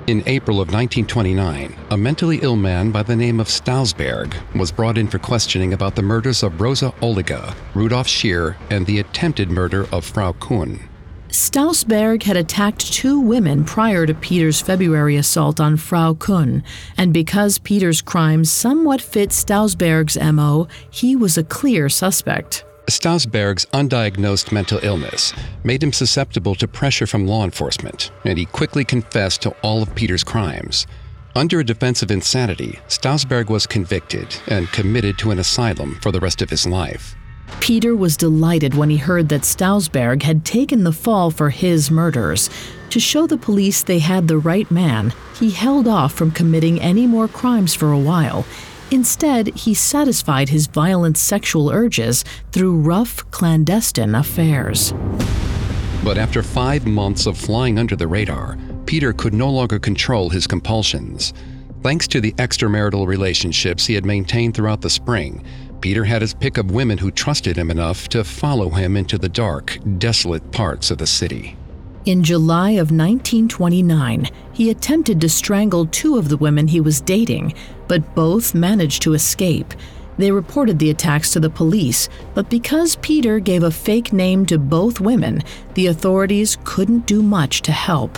In 0.08 0.24
April 0.26 0.62
of 0.62 0.70
1929, 0.70 1.76
a 1.90 1.98
mentally 1.98 2.40
ill 2.42 2.56
man 2.56 2.92
by 2.92 3.04
the 3.04 3.18
name 3.18 3.42
of 3.42 3.48
Stausberg 3.48 4.34
was 4.56 4.72
brought 4.72 4.98
in 4.98 5.10
for 5.10 5.20
questioning 5.20 5.74
about 5.74 5.96
the 5.96 6.02
murders 6.02 6.42
of 6.42 6.62
Rosa 6.62 6.94
Ohliger, 7.02 7.54
Rudolf 7.74 8.08
Scheer, 8.08 8.56
and 8.70 8.86
the 8.86 9.00
attempted 9.00 9.52
murder 9.52 9.86
of 9.92 10.06
Frau 10.06 10.32
Kuhn. 10.32 10.80
Stausberg 11.28 12.24
had 12.24 12.38
attacked 12.38 12.94
two 12.94 13.20
women 13.20 13.66
prior 13.66 14.06
to 14.06 14.14
Peter's 14.14 14.62
February 14.62 15.18
assault 15.18 15.60
on 15.60 15.76
Frau 15.76 16.14
Kuhn, 16.14 16.64
and 16.96 17.14
because 17.14 17.60
Peter's 17.60 18.02
crimes 18.02 18.50
somewhat 18.50 19.02
fit 19.02 19.32
Stausberg's 19.32 20.18
MO, 20.18 20.70
he 20.90 21.18
was 21.18 21.38
a 21.38 21.44
clear 21.44 21.90
suspect. 21.90 22.64
Stausberg's 22.90 23.66
undiagnosed 23.74 24.54
mental 24.54 24.80
illness 24.82 25.34
made 25.66 25.84
him 25.84 25.92
susceptible 25.92 26.56
to 26.56 26.70
pressure 26.70 27.06
from 27.06 27.28
law 27.28 27.44
enforcement, 27.44 28.12
and 28.24 28.38
he 28.38 28.46
quickly 28.46 28.86
confessed 28.86 29.42
to 29.42 29.50
all 29.62 29.84
of 29.84 29.94
Peter's 29.94 30.24
crimes. 30.24 30.88
Under 31.36 31.60
a 31.60 31.66
defense 31.66 32.02
of 32.02 32.12
insanity, 32.12 32.80
Stausberg 32.88 33.50
was 33.50 33.68
convicted 33.68 34.38
and 34.48 34.72
committed 34.72 35.18
to 35.18 35.32
an 35.32 35.40
asylum 35.40 36.00
for 36.02 36.14
the 36.14 36.22
rest 36.22 36.42
of 36.42 36.50
his 36.50 36.66
life. 36.66 37.14
Peter 37.60 37.94
was 37.94 38.16
delighted 38.16 38.74
when 38.74 38.90
he 38.90 38.98
heard 38.98 39.28
that 39.30 39.42
Stausberg 39.42 40.24
had 40.24 40.46
taken 40.46 40.86
the 40.86 40.94
fall 40.94 41.30
for 41.30 41.50
his 41.50 41.92
murders. 41.92 42.50
To 42.92 43.02
show 43.02 43.28
the 43.28 43.38
police 43.38 43.84
they 43.84 44.00
had 44.00 44.30
the 44.30 44.38
right 44.38 44.70
man, 44.72 45.14
he 45.38 45.52
held 45.52 45.90
off 45.90 46.14
from 46.14 46.32
committing 46.32 46.80
any 46.80 47.06
more 47.06 47.28
crimes 47.28 47.76
for 47.76 47.92
a 47.92 48.00
while 48.00 48.46
Instead, 48.92 49.48
he 49.56 49.74
satisfied 49.74 50.50
his 50.50 50.68
violent 50.68 51.18
sexual 51.18 51.70
urges 51.70 52.24
through 52.54 52.80
rough, 52.80 53.30
clandestine 53.32 54.16
affairs. 54.16 54.94
But 56.04 56.18
after 56.18 56.42
five 56.42 56.88
months 56.88 57.26
of 57.26 57.38
flying 57.38 57.78
under 57.78 57.98
the 57.98 58.08
radar, 58.08 58.58
Peter 58.86 59.12
could 59.12 59.34
no 59.34 59.50
longer 59.50 59.78
control 59.78 60.30
his 60.30 60.48
compulsions. 60.48 61.34
Thanks 61.84 62.08
to 62.08 62.22
the 62.22 62.32
extramarital 62.34 63.06
relationships 63.06 63.86
he 63.86 63.94
had 63.94 64.06
maintained 64.06 64.56
throughout 64.56 64.80
the 64.80 64.90
spring, 64.90 65.44
Peter 65.82 66.06
had 66.06 66.22
his 66.22 66.34
pick 66.34 66.58
of 66.58 66.72
women 66.72 66.98
who 66.98 67.12
trusted 67.12 67.58
him 67.58 67.70
enough 67.70 68.08
to 68.10 68.24
follow 68.24 68.70
him 68.70 68.96
into 68.96 69.18
the 69.18 69.30
dark, 69.30 69.78
desolate 69.98 70.52
parts 70.52 70.92
of 70.92 70.98
the 70.98 71.06
city. 71.06 71.57
In 72.08 72.24
July 72.24 72.70
of 72.70 72.90
1929, 72.90 74.30
he 74.54 74.70
attempted 74.70 75.20
to 75.20 75.28
strangle 75.28 75.86
two 75.88 76.18
of 76.18 76.30
the 76.30 76.38
women 76.38 76.66
he 76.66 76.80
was 76.80 77.02
dating, 77.02 77.54
but 77.90 78.16
both 78.16 78.56
managed 78.56 79.02
to 79.02 79.14
escape. 79.14 79.74
They 80.18 80.32
reported 80.32 80.80
the 80.80 80.90
attacks 80.90 81.32
to 81.32 81.42
the 81.42 81.50
police, 81.50 82.08
but 82.34 82.50
because 82.50 82.96
Peter 83.02 83.40
gave 83.40 83.64
a 83.64 83.72
fake 83.72 84.14
name 84.14 84.46
to 84.46 84.58
both 84.58 85.02
women, 85.02 85.44
the 85.74 85.88
authorities 85.88 86.58
couldn't 86.64 87.08
do 87.08 87.22
much 87.22 87.62
to 87.64 87.74
help. 87.74 88.18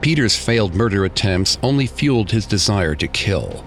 Peter's 0.00 0.36
failed 0.36 0.74
murder 0.74 1.04
attempts 1.04 1.58
only 1.62 1.86
fueled 1.86 2.32
his 2.32 2.44
desire 2.44 2.96
to 2.96 3.06
kill. 3.06 3.64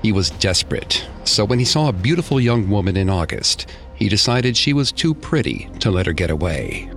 He 0.00 0.12
was 0.12 0.30
desperate, 0.30 1.04
so 1.24 1.44
when 1.44 1.58
he 1.58 1.64
saw 1.64 1.88
a 1.88 1.92
beautiful 1.92 2.40
young 2.40 2.70
woman 2.70 2.96
in 2.96 3.10
August, 3.10 3.68
he 3.96 4.08
decided 4.08 4.56
she 4.56 4.74
was 4.74 4.92
too 4.92 5.12
pretty 5.12 5.68
to 5.80 5.90
let 5.90 6.06
her 6.06 6.12
get 6.12 6.30
away. 6.30 6.88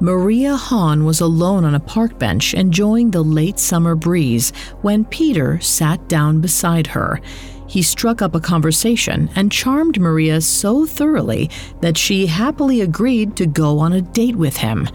Maria 0.00 0.54
Hahn 0.54 1.04
was 1.04 1.20
alone 1.20 1.64
on 1.64 1.74
a 1.74 1.80
park 1.80 2.20
bench 2.20 2.54
enjoying 2.54 3.10
the 3.10 3.24
late 3.24 3.58
summer 3.58 3.96
breeze 3.96 4.52
when 4.80 5.04
Peter 5.04 5.58
sat 5.60 6.06
down 6.06 6.40
beside 6.40 6.86
her. 6.88 7.20
He 7.66 7.82
struck 7.82 8.22
up 8.22 8.32
a 8.34 8.40
conversation 8.40 9.28
and 9.34 9.50
charmed 9.50 9.98
Maria 9.98 10.40
so 10.40 10.86
thoroughly 10.86 11.50
that 11.80 11.98
she 11.98 12.26
happily 12.26 12.80
agreed 12.80 13.34
to 13.36 13.46
go 13.46 13.80
on 13.80 13.92
a 13.92 14.00
date 14.00 14.36
with 14.36 14.58
him. 14.58 14.88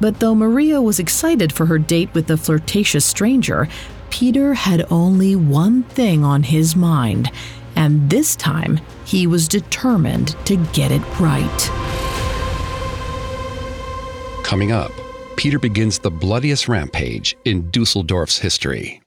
But 0.00 0.18
though 0.18 0.34
Maria 0.34 0.80
was 0.80 0.98
excited 0.98 1.52
for 1.52 1.66
her 1.66 1.78
date 1.78 2.14
with 2.14 2.26
the 2.26 2.38
flirtatious 2.38 3.04
stranger, 3.04 3.68
Peter 4.08 4.54
had 4.54 4.90
only 4.90 5.36
one 5.36 5.82
thing 5.82 6.24
on 6.24 6.42
his 6.42 6.74
mind, 6.74 7.30
and 7.76 8.08
this 8.08 8.34
time 8.34 8.80
he 9.04 9.26
was 9.26 9.46
determined 9.46 10.34
to 10.46 10.56
get 10.72 10.90
it 10.90 11.02
right. 11.20 12.07
Coming 14.48 14.72
up, 14.72 14.92
Peter 15.36 15.58
begins 15.58 15.98
the 15.98 16.10
bloodiest 16.10 16.68
rampage 16.68 17.36
in 17.44 17.70
Dusseldorf's 17.70 18.38
history. 18.38 19.02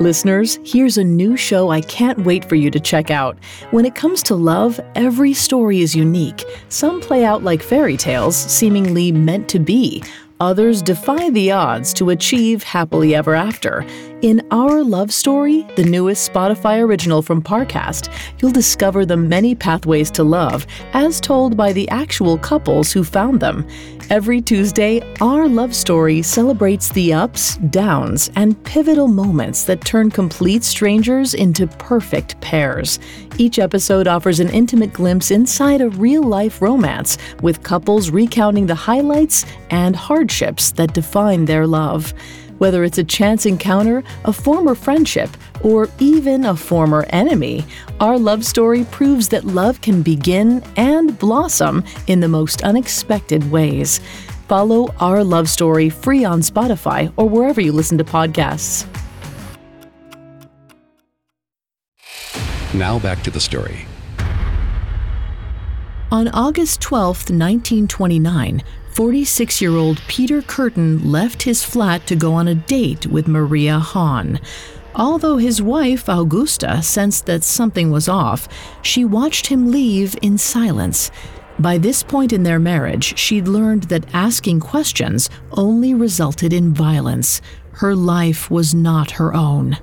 Listeners, 0.00 0.58
here's 0.64 0.98
a 0.98 1.04
new 1.04 1.36
show 1.36 1.70
I 1.70 1.82
can't 1.82 2.24
wait 2.24 2.44
for 2.48 2.56
you 2.56 2.68
to 2.72 2.80
check 2.80 3.12
out. 3.12 3.38
When 3.70 3.84
it 3.84 3.94
comes 3.94 4.20
to 4.24 4.34
love, 4.34 4.80
every 4.96 5.32
story 5.32 5.82
is 5.82 5.94
unique. 5.94 6.44
Some 6.68 7.00
play 7.00 7.24
out 7.24 7.44
like 7.44 7.62
fairy 7.62 7.96
tales, 7.96 8.34
seemingly 8.36 9.12
meant 9.12 9.48
to 9.50 9.60
be. 9.60 10.02
Others 10.40 10.82
defy 10.82 11.30
the 11.30 11.52
odds 11.52 11.94
to 11.94 12.10
achieve 12.10 12.64
happily 12.64 13.14
ever 13.14 13.36
after. 13.36 13.86
In 14.22 14.40
Our 14.52 14.84
Love 14.84 15.12
Story, 15.12 15.66
the 15.74 15.82
newest 15.82 16.32
Spotify 16.32 16.80
original 16.80 17.22
from 17.22 17.42
Parcast, 17.42 18.08
you'll 18.38 18.52
discover 18.52 19.04
the 19.04 19.16
many 19.16 19.56
pathways 19.56 20.12
to 20.12 20.22
love, 20.22 20.64
as 20.92 21.20
told 21.20 21.56
by 21.56 21.72
the 21.72 21.88
actual 21.88 22.38
couples 22.38 22.92
who 22.92 23.02
found 23.02 23.40
them. 23.40 23.66
Every 24.10 24.40
Tuesday, 24.40 25.02
Our 25.20 25.48
Love 25.48 25.74
Story 25.74 26.22
celebrates 26.22 26.88
the 26.90 27.12
ups, 27.12 27.56
downs, 27.56 28.30
and 28.36 28.62
pivotal 28.62 29.08
moments 29.08 29.64
that 29.64 29.84
turn 29.84 30.08
complete 30.08 30.62
strangers 30.62 31.34
into 31.34 31.66
perfect 31.66 32.40
pairs. 32.40 33.00
Each 33.38 33.58
episode 33.58 34.06
offers 34.06 34.38
an 34.38 34.50
intimate 34.50 34.92
glimpse 34.92 35.32
inside 35.32 35.80
a 35.80 35.88
real 35.88 36.22
life 36.22 36.62
romance, 36.62 37.18
with 37.40 37.64
couples 37.64 38.10
recounting 38.10 38.66
the 38.66 38.74
highlights 38.76 39.46
and 39.70 39.96
hardships 39.96 40.70
that 40.72 40.94
define 40.94 41.44
their 41.44 41.66
love. 41.66 42.14
Whether 42.62 42.84
it's 42.84 42.98
a 42.98 43.02
chance 43.02 43.44
encounter, 43.44 44.04
a 44.24 44.32
former 44.32 44.76
friendship, 44.76 45.30
or 45.64 45.88
even 45.98 46.44
a 46.44 46.54
former 46.54 47.04
enemy, 47.08 47.64
our 47.98 48.16
love 48.16 48.44
story 48.44 48.84
proves 48.92 49.28
that 49.30 49.44
love 49.44 49.80
can 49.80 50.00
begin 50.00 50.62
and 50.76 51.18
blossom 51.18 51.82
in 52.06 52.20
the 52.20 52.28
most 52.28 52.62
unexpected 52.62 53.50
ways. 53.50 53.98
Follow 54.46 54.94
Our 55.00 55.24
Love 55.24 55.48
Story 55.48 55.90
free 55.90 56.24
on 56.24 56.40
Spotify 56.40 57.12
or 57.16 57.28
wherever 57.28 57.60
you 57.60 57.72
listen 57.72 57.98
to 57.98 58.04
podcasts. 58.04 58.86
Now 62.72 63.00
back 63.00 63.24
to 63.24 63.32
the 63.32 63.40
story. 63.40 63.86
On 66.12 66.28
August 66.28 66.80
12, 66.80 67.30
1929, 67.30 68.62
46 68.92 69.62
year 69.62 69.74
old 69.74 70.02
Peter 70.06 70.42
Kürten 70.42 71.00
left 71.02 71.42
his 71.42 71.64
flat 71.64 72.06
to 72.06 72.14
go 72.14 72.34
on 72.34 72.46
a 72.46 72.54
date 72.54 73.06
with 73.06 73.26
Maria 73.26 73.78
Hahn. 73.78 74.38
Although 74.94 75.38
his 75.38 75.62
wife, 75.62 76.08
Augusta, 76.08 76.82
sensed 76.82 77.24
that 77.24 77.42
something 77.42 77.90
was 77.90 78.06
off, 78.06 78.46
she 78.82 79.06
watched 79.06 79.46
him 79.46 79.70
leave 79.70 80.14
in 80.20 80.36
silence. 80.36 81.10
By 81.58 81.78
this 81.78 82.02
point 82.02 82.34
in 82.34 82.42
their 82.42 82.58
marriage, 82.58 83.16
she'd 83.18 83.48
learned 83.48 83.84
that 83.84 84.12
asking 84.12 84.60
questions 84.60 85.30
only 85.52 85.94
resulted 85.94 86.52
in 86.52 86.74
violence. 86.74 87.40
Her 87.72 87.96
life 87.96 88.50
was 88.50 88.74
not 88.74 89.12
her 89.12 89.34
own. 89.34 89.78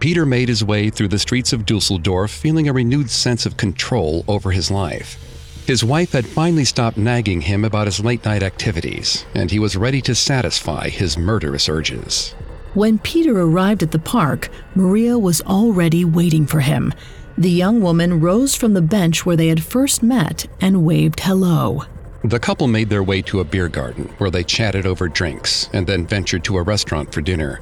Peter 0.00 0.26
made 0.26 0.48
his 0.48 0.64
way 0.64 0.90
through 0.90 1.08
the 1.08 1.18
streets 1.18 1.52
of 1.52 1.64
Dusseldorf 1.64 2.32
feeling 2.32 2.68
a 2.68 2.72
renewed 2.72 3.10
sense 3.10 3.46
of 3.46 3.56
control 3.56 4.24
over 4.26 4.50
his 4.50 4.70
life. 4.70 5.27
His 5.68 5.84
wife 5.84 6.12
had 6.12 6.24
finally 6.24 6.64
stopped 6.64 6.96
nagging 6.96 7.42
him 7.42 7.62
about 7.62 7.88
his 7.88 8.00
late 8.00 8.24
night 8.24 8.42
activities, 8.42 9.26
and 9.34 9.50
he 9.50 9.58
was 9.58 9.76
ready 9.76 10.00
to 10.00 10.14
satisfy 10.14 10.88
his 10.88 11.18
murderous 11.18 11.68
urges. 11.68 12.30
When 12.72 12.98
Peter 13.00 13.38
arrived 13.38 13.82
at 13.82 13.90
the 13.90 13.98
park, 13.98 14.48
Maria 14.74 15.18
was 15.18 15.42
already 15.42 16.06
waiting 16.06 16.46
for 16.46 16.60
him. 16.60 16.94
The 17.36 17.50
young 17.50 17.82
woman 17.82 18.18
rose 18.18 18.54
from 18.54 18.72
the 18.72 18.80
bench 18.80 19.26
where 19.26 19.36
they 19.36 19.48
had 19.48 19.62
first 19.62 20.02
met 20.02 20.46
and 20.58 20.86
waved 20.86 21.20
hello. 21.20 21.82
The 22.24 22.40
couple 22.40 22.66
made 22.66 22.88
their 22.88 23.02
way 23.02 23.20
to 23.20 23.40
a 23.40 23.44
beer 23.44 23.68
garden 23.68 24.04
where 24.16 24.30
they 24.30 24.44
chatted 24.44 24.86
over 24.86 25.06
drinks 25.06 25.68
and 25.74 25.86
then 25.86 26.06
ventured 26.06 26.44
to 26.44 26.56
a 26.56 26.62
restaurant 26.62 27.12
for 27.12 27.20
dinner. 27.20 27.60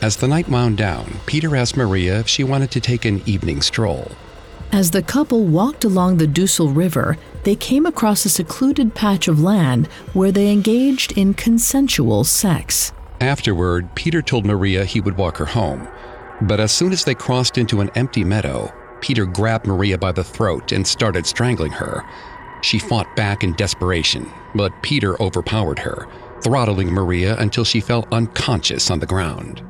As 0.00 0.14
the 0.14 0.28
night 0.28 0.48
wound 0.48 0.76
down, 0.76 1.18
Peter 1.26 1.56
asked 1.56 1.76
Maria 1.76 2.20
if 2.20 2.28
she 2.28 2.44
wanted 2.44 2.70
to 2.70 2.80
take 2.80 3.04
an 3.04 3.20
evening 3.26 3.62
stroll. 3.62 4.12
As 4.72 4.90
the 4.90 5.02
couple 5.02 5.44
walked 5.44 5.84
along 5.84 6.16
the 6.16 6.26
Dussel 6.26 6.74
River, 6.74 7.18
they 7.44 7.54
came 7.54 7.84
across 7.84 8.24
a 8.24 8.30
secluded 8.30 8.94
patch 8.94 9.28
of 9.28 9.38
land 9.38 9.86
where 10.14 10.32
they 10.32 10.50
engaged 10.50 11.12
in 11.12 11.34
consensual 11.34 12.24
sex. 12.24 12.90
Afterward, 13.20 13.94
Peter 13.94 14.22
told 14.22 14.46
Maria 14.46 14.86
he 14.86 15.02
would 15.02 15.18
walk 15.18 15.36
her 15.36 15.44
home. 15.44 15.86
But 16.40 16.58
as 16.58 16.72
soon 16.72 16.90
as 16.90 17.04
they 17.04 17.14
crossed 17.14 17.58
into 17.58 17.82
an 17.82 17.90
empty 17.96 18.24
meadow, 18.24 18.72
Peter 19.02 19.26
grabbed 19.26 19.66
Maria 19.66 19.98
by 19.98 20.10
the 20.10 20.24
throat 20.24 20.72
and 20.72 20.86
started 20.86 21.26
strangling 21.26 21.72
her. 21.72 22.02
She 22.62 22.78
fought 22.78 23.14
back 23.14 23.44
in 23.44 23.52
desperation, 23.52 24.26
but 24.54 24.72
Peter 24.82 25.20
overpowered 25.20 25.80
her, 25.80 26.08
throttling 26.40 26.90
Maria 26.90 27.36
until 27.36 27.64
she 27.64 27.80
fell 27.80 28.08
unconscious 28.10 28.90
on 28.90 29.00
the 29.00 29.06
ground. 29.06 29.62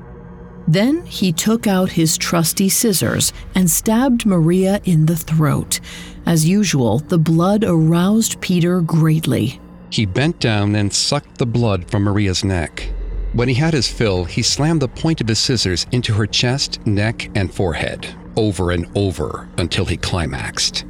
Then 0.68 1.04
he 1.06 1.32
took 1.32 1.66
out 1.66 1.92
his 1.92 2.16
trusty 2.16 2.68
scissors 2.68 3.32
and 3.54 3.70
stabbed 3.70 4.24
Maria 4.24 4.80
in 4.84 5.06
the 5.06 5.16
throat. 5.16 5.80
As 6.24 6.48
usual, 6.48 7.00
the 7.00 7.18
blood 7.18 7.64
aroused 7.66 8.40
Peter 8.40 8.80
greatly. 8.80 9.60
He 9.90 10.06
bent 10.06 10.38
down 10.38 10.74
and 10.74 10.92
sucked 10.92 11.38
the 11.38 11.46
blood 11.46 11.90
from 11.90 12.04
Maria's 12.04 12.44
neck. 12.44 12.92
When 13.34 13.48
he 13.48 13.54
had 13.54 13.74
his 13.74 13.88
fill, 13.88 14.24
he 14.24 14.42
slammed 14.42 14.82
the 14.82 14.88
point 14.88 15.20
of 15.20 15.28
his 15.28 15.38
scissors 15.38 15.86
into 15.90 16.14
her 16.14 16.26
chest, 16.26 16.86
neck, 16.86 17.30
and 17.34 17.52
forehead, 17.52 18.14
over 18.36 18.70
and 18.70 18.86
over 18.94 19.48
until 19.58 19.84
he 19.84 19.96
climaxed. 19.96 20.84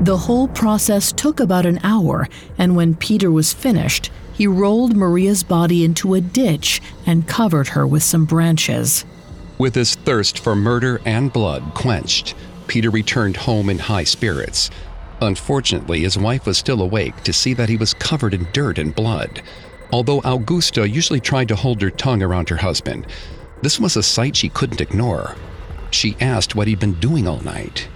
The 0.00 0.16
whole 0.16 0.48
process 0.48 1.12
took 1.12 1.40
about 1.40 1.64
an 1.64 1.80
hour, 1.82 2.28
and 2.58 2.76
when 2.76 2.94
Peter 2.94 3.30
was 3.30 3.52
finished, 3.52 4.10
he 4.36 4.46
rolled 4.46 4.94
Maria's 4.94 5.42
body 5.42 5.82
into 5.82 6.12
a 6.12 6.20
ditch 6.20 6.82
and 7.06 7.26
covered 7.26 7.68
her 7.68 7.86
with 7.86 8.02
some 8.02 8.26
branches. 8.26 9.04
With 9.56 9.74
his 9.74 9.94
thirst 9.94 10.38
for 10.38 10.54
murder 10.54 11.00
and 11.06 11.32
blood 11.32 11.62
quenched, 11.72 12.34
Peter 12.66 12.90
returned 12.90 13.38
home 13.38 13.70
in 13.70 13.78
high 13.78 14.04
spirits. 14.04 14.70
Unfortunately, 15.22 16.00
his 16.00 16.18
wife 16.18 16.44
was 16.44 16.58
still 16.58 16.82
awake 16.82 17.22
to 17.22 17.32
see 17.32 17.54
that 17.54 17.70
he 17.70 17.78
was 17.78 17.94
covered 17.94 18.34
in 18.34 18.46
dirt 18.52 18.78
and 18.78 18.94
blood. 18.94 19.42
Although 19.90 20.20
Augusta 20.22 20.86
usually 20.86 21.20
tried 21.20 21.48
to 21.48 21.56
hold 21.56 21.80
her 21.80 21.90
tongue 21.90 22.22
around 22.22 22.50
her 22.50 22.56
husband, 22.56 23.06
this 23.62 23.80
was 23.80 23.96
a 23.96 24.02
sight 24.02 24.36
she 24.36 24.50
couldn't 24.50 24.82
ignore. 24.82 25.36
She 25.90 26.16
asked 26.20 26.54
what 26.54 26.68
he'd 26.68 26.80
been 26.80 27.00
doing 27.00 27.26
all 27.26 27.40
night. 27.40 27.88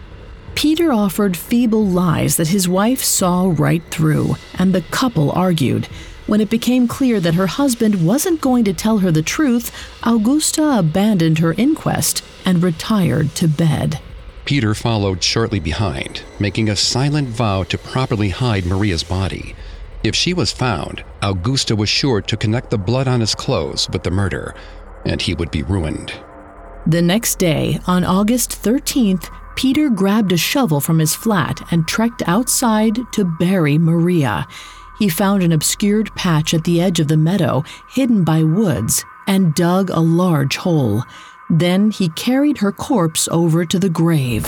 Peter 0.54 0.92
offered 0.92 1.36
feeble 1.36 1.84
lies 1.84 2.36
that 2.36 2.48
his 2.48 2.68
wife 2.68 3.02
saw 3.02 3.52
right 3.54 3.82
through, 3.90 4.36
and 4.54 4.74
the 4.74 4.82
couple 4.82 5.30
argued. 5.32 5.88
When 6.30 6.40
it 6.40 6.48
became 6.48 6.86
clear 6.86 7.18
that 7.18 7.34
her 7.34 7.48
husband 7.48 8.06
wasn't 8.06 8.40
going 8.40 8.62
to 8.66 8.72
tell 8.72 8.98
her 8.98 9.10
the 9.10 9.20
truth, 9.20 9.72
Augusta 10.04 10.78
abandoned 10.78 11.40
her 11.40 11.54
inquest 11.54 12.22
and 12.44 12.62
retired 12.62 13.34
to 13.34 13.48
bed. 13.48 13.98
Peter 14.44 14.72
followed 14.72 15.24
shortly 15.24 15.58
behind, 15.58 16.22
making 16.38 16.68
a 16.68 16.76
silent 16.76 17.30
vow 17.30 17.64
to 17.64 17.76
properly 17.76 18.28
hide 18.28 18.64
Maria's 18.64 19.02
body. 19.02 19.56
If 20.04 20.14
she 20.14 20.32
was 20.32 20.52
found, 20.52 21.02
Augusta 21.20 21.74
was 21.74 21.88
sure 21.88 22.20
to 22.20 22.36
connect 22.36 22.70
the 22.70 22.78
blood 22.78 23.08
on 23.08 23.18
his 23.18 23.34
clothes 23.34 23.88
with 23.92 24.04
the 24.04 24.12
murder, 24.12 24.54
and 25.04 25.20
he 25.20 25.34
would 25.34 25.50
be 25.50 25.64
ruined. 25.64 26.12
The 26.86 27.02
next 27.02 27.40
day, 27.40 27.80
on 27.88 28.04
August 28.04 28.50
13th, 28.52 29.28
Peter 29.56 29.90
grabbed 29.90 30.30
a 30.30 30.36
shovel 30.36 30.80
from 30.80 31.00
his 31.00 31.12
flat 31.12 31.60
and 31.72 31.88
trekked 31.88 32.22
outside 32.28 33.00
to 33.14 33.24
bury 33.24 33.78
Maria. 33.78 34.46
He 35.00 35.08
found 35.08 35.42
an 35.42 35.50
obscured 35.50 36.14
patch 36.14 36.52
at 36.52 36.64
the 36.64 36.78
edge 36.78 37.00
of 37.00 37.08
the 37.08 37.16
meadow, 37.16 37.64
hidden 37.88 38.22
by 38.22 38.42
woods, 38.42 39.02
and 39.26 39.54
dug 39.54 39.88
a 39.88 39.98
large 39.98 40.56
hole. 40.56 41.02
Then 41.48 41.90
he 41.90 42.10
carried 42.10 42.58
her 42.58 42.70
corpse 42.70 43.26
over 43.32 43.64
to 43.64 43.78
the 43.78 43.88
grave. 43.88 44.44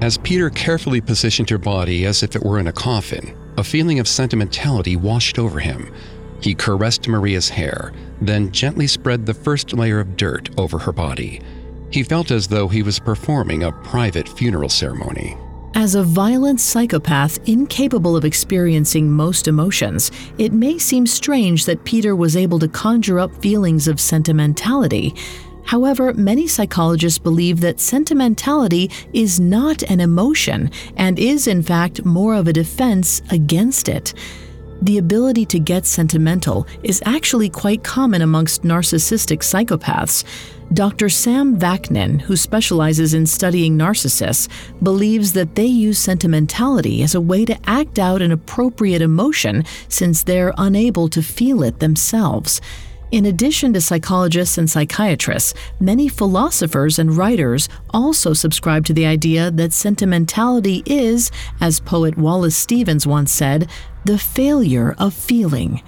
As 0.00 0.16
Peter 0.16 0.48
carefully 0.48 1.00
positioned 1.00 1.50
her 1.50 1.58
body 1.58 2.06
as 2.06 2.22
if 2.22 2.36
it 2.36 2.44
were 2.44 2.60
in 2.60 2.68
a 2.68 2.72
coffin, 2.72 3.36
a 3.58 3.64
feeling 3.64 3.98
of 3.98 4.06
sentimentality 4.06 4.94
washed 4.94 5.40
over 5.40 5.58
him. 5.58 5.92
He 6.40 6.54
caressed 6.54 7.08
Maria's 7.08 7.48
hair, 7.48 7.92
then 8.20 8.52
gently 8.52 8.86
spread 8.86 9.26
the 9.26 9.34
first 9.34 9.72
layer 9.72 9.98
of 9.98 10.16
dirt 10.16 10.50
over 10.56 10.78
her 10.78 10.92
body. 10.92 11.42
He 11.90 12.04
felt 12.04 12.30
as 12.30 12.46
though 12.46 12.68
he 12.68 12.84
was 12.84 13.00
performing 13.00 13.64
a 13.64 13.72
private 13.72 14.28
funeral 14.28 14.68
ceremony. 14.68 15.36
As 15.74 15.94
a 15.94 16.02
violent 16.02 16.60
psychopath 16.60 17.38
incapable 17.48 18.16
of 18.16 18.24
experiencing 18.24 19.10
most 19.10 19.46
emotions, 19.46 20.10
it 20.36 20.52
may 20.52 20.78
seem 20.78 21.06
strange 21.06 21.64
that 21.64 21.84
Peter 21.84 22.16
was 22.16 22.36
able 22.36 22.58
to 22.58 22.68
conjure 22.68 23.20
up 23.20 23.34
feelings 23.40 23.86
of 23.86 24.00
sentimentality. 24.00 25.14
However, 25.64 26.12
many 26.12 26.48
psychologists 26.48 27.18
believe 27.18 27.60
that 27.60 27.78
sentimentality 27.78 28.90
is 29.12 29.38
not 29.38 29.82
an 29.84 30.00
emotion 30.00 30.70
and 30.96 31.18
is, 31.18 31.46
in 31.46 31.62
fact, 31.62 32.04
more 32.04 32.34
of 32.34 32.48
a 32.48 32.52
defense 32.52 33.22
against 33.30 33.88
it. 33.88 34.12
The 34.82 34.96
ability 34.96 35.44
to 35.46 35.58
get 35.58 35.84
sentimental 35.84 36.66
is 36.82 37.02
actually 37.04 37.50
quite 37.50 37.84
common 37.84 38.22
amongst 38.22 38.62
narcissistic 38.62 39.40
psychopaths. 39.40 40.24
Dr. 40.72 41.08
Sam 41.10 41.58
Vaknin, 41.58 42.20
who 42.20 42.36
specializes 42.36 43.12
in 43.12 43.26
studying 43.26 43.76
narcissists, 43.76 44.48
believes 44.82 45.34
that 45.34 45.54
they 45.54 45.66
use 45.66 45.98
sentimentality 45.98 47.02
as 47.02 47.14
a 47.14 47.20
way 47.20 47.44
to 47.44 47.58
act 47.68 47.98
out 47.98 48.22
an 48.22 48.32
appropriate 48.32 49.02
emotion 49.02 49.64
since 49.88 50.22
they're 50.22 50.54
unable 50.56 51.08
to 51.08 51.22
feel 51.22 51.62
it 51.62 51.80
themselves. 51.80 52.60
In 53.10 53.26
addition 53.26 53.72
to 53.72 53.80
psychologists 53.80 54.56
and 54.56 54.70
psychiatrists, 54.70 55.52
many 55.80 56.06
philosophers 56.06 56.96
and 56.96 57.16
writers 57.16 57.68
also 57.90 58.32
subscribe 58.32 58.86
to 58.86 58.94
the 58.94 59.04
idea 59.04 59.50
that 59.50 59.72
sentimentality 59.72 60.84
is, 60.86 61.32
as 61.60 61.80
poet 61.80 62.16
Wallace 62.16 62.56
Stevens 62.56 63.08
once 63.08 63.32
said, 63.32 63.68
the 64.04 64.18
failure 64.18 64.94
of 64.98 65.14
feeling. 65.14 65.82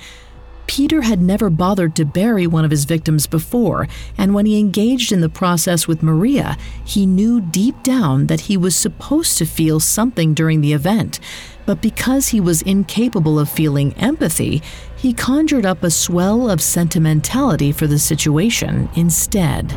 Peter 0.66 1.02
had 1.02 1.20
never 1.20 1.50
bothered 1.50 1.94
to 1.96 2.04
bury 2.04 2.46
one 2.46 2.64
of 2.64 2.70
his 2.70 2.84
victims 2.84 3.26
before, 3.26 3.88
and 4.16 4.32
when 4.32 4.46
he 4.46 4.58
engaged 4.58 5.12
in 5.12 5.20
the 5.20 5.28
process 5.28 5.86
with 5.86 6.02
Maria, 6.02 6.56
he 6.84 7.04
knew 7.04 7.40
deep 7.40 7.82
down 7.82 8.28
that 8.28 8.42
he 8.42 8.56
was 8.56 8.74
supposed 8.74 9.36
to 9.38 9.44
feel 9.44 9.80
something 9.80 10.32
during 10.32 10.60
the 10.60 10.72
event. 10.72 11.20
But 11.66 11.82
because 11.82 12.28
he 12.28 12.40
was 12.40 12.62
incapable 12.62 13.38
of 13.38 13.50
feeling 13.50 13.92
empathy, 13.94 14.62
he 14.96 15.12
conjured 15.12 15.66
up 15.66 15.82
a 15.82 15.90
swell 15.90 16.48
of 16.48 16.60
sentimentality 16.60 17.72
for 17.72 17.86
the 17.86 17.98
situation 17.98 18.88
instead. 18.94 19.72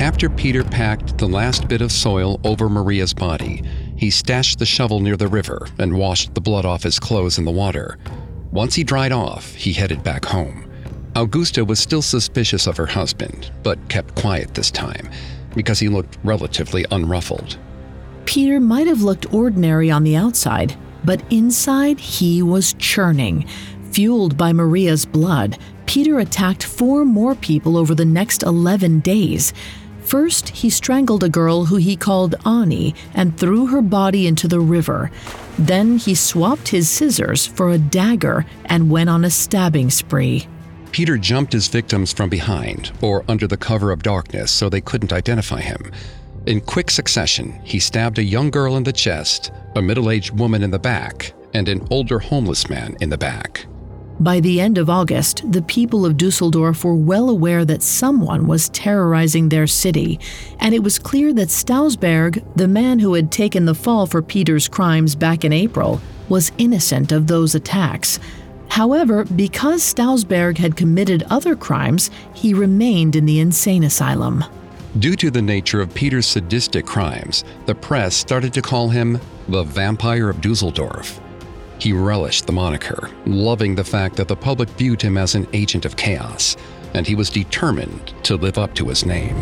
After 0.00 0.28
Peter 0.28 0.64
packed 0.64 1.18
the 1.18 1.28
last 1.28 1.68
bit 1.68 1.80
of 1.80 1.92
soil 1.92 2.40
over 2.44 2.68
Maria's 2.68 3.14
body, 3.14 3.62
he 4.02 4.10
stashed 4.10 4.58
the 4.58 4.66
shovel 4.66 4.98
near 4.98 5.16
the 5.16 5.28
river 5.28 5.68
and 5.78 5.96
washed 5.96 6.34
the 6.34 6.40
blood 6.40 6.64
off 6.64 6.82
his 6.82 6.98
clothes 6.98 7.38
in 7.38 7.44
the 7.44 7.52
water. 7.52 7.98
Once 8.50 8.74
he 8.74 8.82
dried 8.82 9.12
off, 9.12 9.54
he 9.54 9.72
headed 9.72 10.02
back 10.02 10.24
home. 10.24 10.68
Augusta 11.14 11.64
was 11.64 11.78
still 11.78 12.02
suspicious 12.02 12.66
of 12.66 12.76
her 12.76 12.86
husband, 12.86 13.52
but 13.62 13.78
kept 13.88 14.16
quiet 14.16 14.54
this 14.54 14.72
time 14.72 15.08
because 15.54 15.78
he 15.78 15.88
looked 15.88 16.18
relatively 16.24 16.84
unruffled. 16.90 17.58
Peter 18.24 18.58
might 18.58 18.88
have 18.88 19.02
looked 19.02 19.32
ordinary 19.32 19.88
on 19.88 20.02
the 20.02 20.16
outside, 20.16 20.74
but 21.04 21.22
inside 21.30 22.00
he 22.00 22.42
was 22.42 22.74
churning. 22.80 23.46
Fueled 23.92 24.36
by 24.36 24.52
Maria's 24.52 25.06
blood, 25.06 25.58
Peter 25.86 26.18
attacked 26.18 26.64
four 26.64 27.04
more 27.04 27.36
people 27.36 27.76
over 27.76 27.94
the 27.94 28.04
next 28.04 28.42
11 28.42 28.98
days. 28.98 29.52
First, 30.02 30.50
he 30.50 30.68
strangled 30.68 31.24
a 31.24 31.28
girl 31.28 31.64
who 31.64 31.76
he 31.76 31.96
called 31.96 32.34
Ani 32.44 32.94
and 33.14 33.38
threw 33.38 33.66
her 33.66 33.80
body 33.80 34.26
into 34.26 34.48
the 34.48 34.60
river. 34.60 35.10
Then 35.58 35.98
he 35.98 36.14
swapped 36.14 36.68
his 36.68 36.88
scissors 36.88 37.46
for 37.46 37.70
a 37.70 37.78
dagger 37.78 38.44
and 38.66 38.90
went 38.90 39.10
on 39.10 39.24
a 39.24 39.30
stabbing 39.30 39.90
spree. 39.90 40.46
Peter 40.90 41.16
jumped 41.16 41.52
his 41.52 41.68
victims 41.68 42.12
from 42.12 42.28
behind 42.28 42.92
or 43.00 43.24
under 43.26 43.46
the 43.46 43.56
cover 43.56 43.90
of 43.90 44.02
darkness 44.02 44.50
so 44.50 44.68
they 44.68 44.80
couldn't 44.80 45.12
identify 45.12 45.60
him. 45.60 45.90
In 46.46 46.60
quick 46.60 46.90
succession, 46.90 47.58
he 47.64 47.78
stabbed 47.78 48.18
a 48.18 48.24
young 48.24 48.50
girl 48.50 48.76
in 48.76 48.82
the 48.82 48.92
chest, 48.92 49.52
a 49.76 49.80
middle 49.80 50.10
aged 50.10 50.38
woman 50.38 50.62
in 50.62 50.70
the 50.70 50.78
back, 50.78 51.32
and 51.54 51.68
an 51.68 51.86
older 51.90 52.18
homeless 52.18 52.68
man 52.68 52.96
in 53.00 53.08
the 53.08 53.18
back. 53.18 53.66
By 54.20 54.40
the 54.40 54.60
end 54.60 54.78
of 54.78 54.90
August, 54.90 55.50
the 55.50 55.62
people 55.62 56.06
of 56.06 56.16
Dusseldorf 56.16 56.84
were 56.84 56.94
well 56.94 57.28
aware 57.28 57.64
that 57.64 57.82
someone 57.82 58.46
was 58.46 58.68
terrorizing 58.68 59.48
their 59.48 59.66
city, 59.66 60.20
and 60.60 60.74
it 60.74 60.82
was 60.82 60.98
clear 60.98 61.32
that 61.32 61.48
Stausberg, 61.48 62.44
the 62.54 62.68
man 62.68 62.98
who 62.98 63.14
had 63.14 63.32
taken 63.32 63.64
the 63.64 63.74
fall 63.74 64.06
for 64.06 64.22
Peter's 64.22 64.68
crimes 64.68 65.14
back 65.14 65.44
in 65.44 65.52
April, 65.52 66.00
was 66.28 66.52
innocent 66.58 67.10
of 67.10 67.26
those 67.26 67.54
attacks. 67.54 68.20
However, 68.68 69.24
because 69.24 69.82
Stausberg 69.82 70.58
had 70.58 70.76
committed 70.76 71.24
other 71.28 71.56
crimes, 71.56 72.10
he 72.32 72.54
remained 72.54 73.16
in 73.16 73.26
the 73.26 73.40
insane 73.40 73.82
asylum. 73.82 74.44
Due 74.98 75.16
to 75.16 75.30
the 75.30 75.42
nature 75.42 75.80
of 75.80 75.92
Peter's 75.94 76.26
sadistic 76.26 76.86
crimes, 76.86 77.44
the 77.66 77.74
press 77.74 78.14
started 78.14 78.52
to 78.54 78.62
call 78.62 78.88
him 78.88 79.18
the 79.48 79.62
Vampire 79.62 80.28
of 80.28 80.40
Dusseldorf. 80.40 81.20
He 81.82 81.92
relished 81.92 82.46
the 82.46 82.52
moniker, 82.52 83.10
loving 83.26 83.74
the 83.74 83.82
fact 83.82 84.14
that 84.14 84.28
the 84.28 84.36
public 84.36 84.68
viewed 84.70 85.02
him 85.02 85.18
as 85.18 85.34
an 85.34 85.48
agent 85.52 85.84
of 85.84 85.96
chaos, 85.96 86.56
and 86.94 87.04
he 87.04 87.16
was 87.16 87.28
determined 87.28 88.14
to 88.22 88.36
live 88.36 88.56
up 88.56 88.72
to 88.76 88.86
his 88.86 89.04
name. 89.04 89.34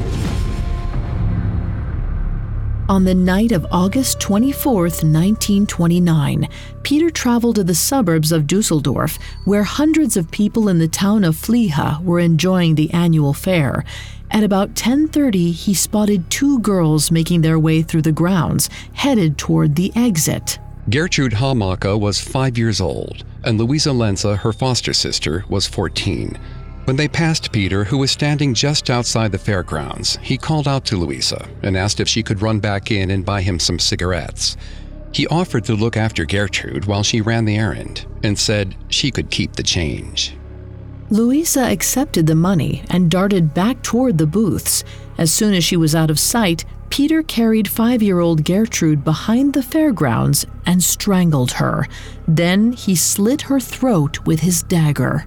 On 2.89 3.05
the 3.05 3.15
night 3.15 3.53
of 3.53 3.67
August 3.71 4.21
24, 4.21 4.75
1929, 4.75 6.49
Peter 6.83 7.11
traveled 7.11 7.57
to 7.57 7.65
the 7.65 7.75
suburbs 7.75 8.33
of 8.33 8.47
Dusseldorf, 8.47 9.19
where 9.45 9.65
hundreds 9.65 10.17
of 10.17 10.31
people 10.31 10.71
in 10.71 10.79
the 10.79 10.89
town 10.89 11.25
of 11.25 11.37
Flehe 11.37 12.03
were 12.03 12.21
enjoying 12.21 12.75
the 12.75 12.91
annual 12.95 13.35
fair. 13.35 13.85
At 14.31 14.45
about 14.45 14.75
10:30, 14.75 15.53
he 15.53 15.75
spotted 15.75 16.31
two 16.31 16.59
girls 16.61 17.11
making 17.11 17.43
their 17.43 17.59
way 17.59 17.83
through 17.83 18.03
the 18.09 18.13
grounds, 18.13 18.71
headed 18.95 19.37
toward 19.37 19.77
the 19.77 19.93
exit. 19.95 20.59
Gertrude 20.89 21.33
Hamacher 21.33 22.01
was 22.01 22.21
five 22.21 22.57
years 22.57 22.81
old, 22.81 23.25
and 23.45 23.59
Louisa 23.59 23.91
Lenza, 23.91 24.39
her 24.39 24.53
foster 24.53 24.93
sister, 24.93 25.45
was 25.49 25.67
14. 25.67 26.39
When 26.85 26.97
they 26.97 27.07
passed 27.07 27.53
Peter, 27.53 27.85
who 27.85 27.99
was 27.99 28.11
standing 28.11 28.55
just 28.55 28.89
outside 28.89 29.31
the 29.31 29.39
fairgrounds, 29.39 30.19
he 30.23 30.39
called 30.39 30.67
out 30.67 30.87
to 30.87 30.97
Louisa 30.97 31.47
and 31.63 31.77
asked 31.77 32.01
if 32.01 32.09
she 32.09 32.23
could 32.23 32.43
run 32.43 32.59
back 32.59 32.91
in 32.91 33.11
and 33.11 33.25
buy 33.25 33.43
him 33.43 33.59
some 33.59 33.79
cigarettes. 33.79 34.57
He 35.13 35.27
offered 35.27 35.65
to 35.65 35.75
look 35.75 35.97
after 35.97 36.25
Gertrude 36.25 36.87
while 36.87 37.03
she 37.03 37.21
ran 37.21 37.45
the 37.45 37.57
errand 37.57 38.07
and 38.23 38.39
said 38.39 38.75
she 38.89 39.11
could 39.11 39.31
keep 39.31 39.53
the 39.53 39.63
change. 39.63 40.35
Louisa 41.11 41.71
accepted 41.71 42.27
the 42.27 42.35
money 42.35 42.85
and 42.89 43.11
darted 43.11 43.53
back 43.53 43.83
toward 43.83 44.17
the 44.17 44.27
booths. 44.27 44.85
As 45.19 45.33
soon 45.33 45.55
as 45.55 45.65
she 45.65 45.77
was 45.77 45.95
out 45.95 46.11
of 46.11 46.19
sight, 46.19 46.65
Peter 46.91 47.23
carried 47.23 47.69
five 47.69 48.03
year 48.03 48.21
old 48.21 48.45
Gertrude 48.45 49.05
behind 49.05 49.55
the 49.55 49.63
fairgrounds 49.63 50.45
and 50.67 50.83
strangled 50.83 51.53
her. 51.53 51.87
Then 52.27 52.73
he 52.73 52.95
slit 52.95 53.43
her 53.43 53.61
throat 53.61 54.27
with 54.27 54.41
his 54.41 54.63
dagger. 54.65 55.25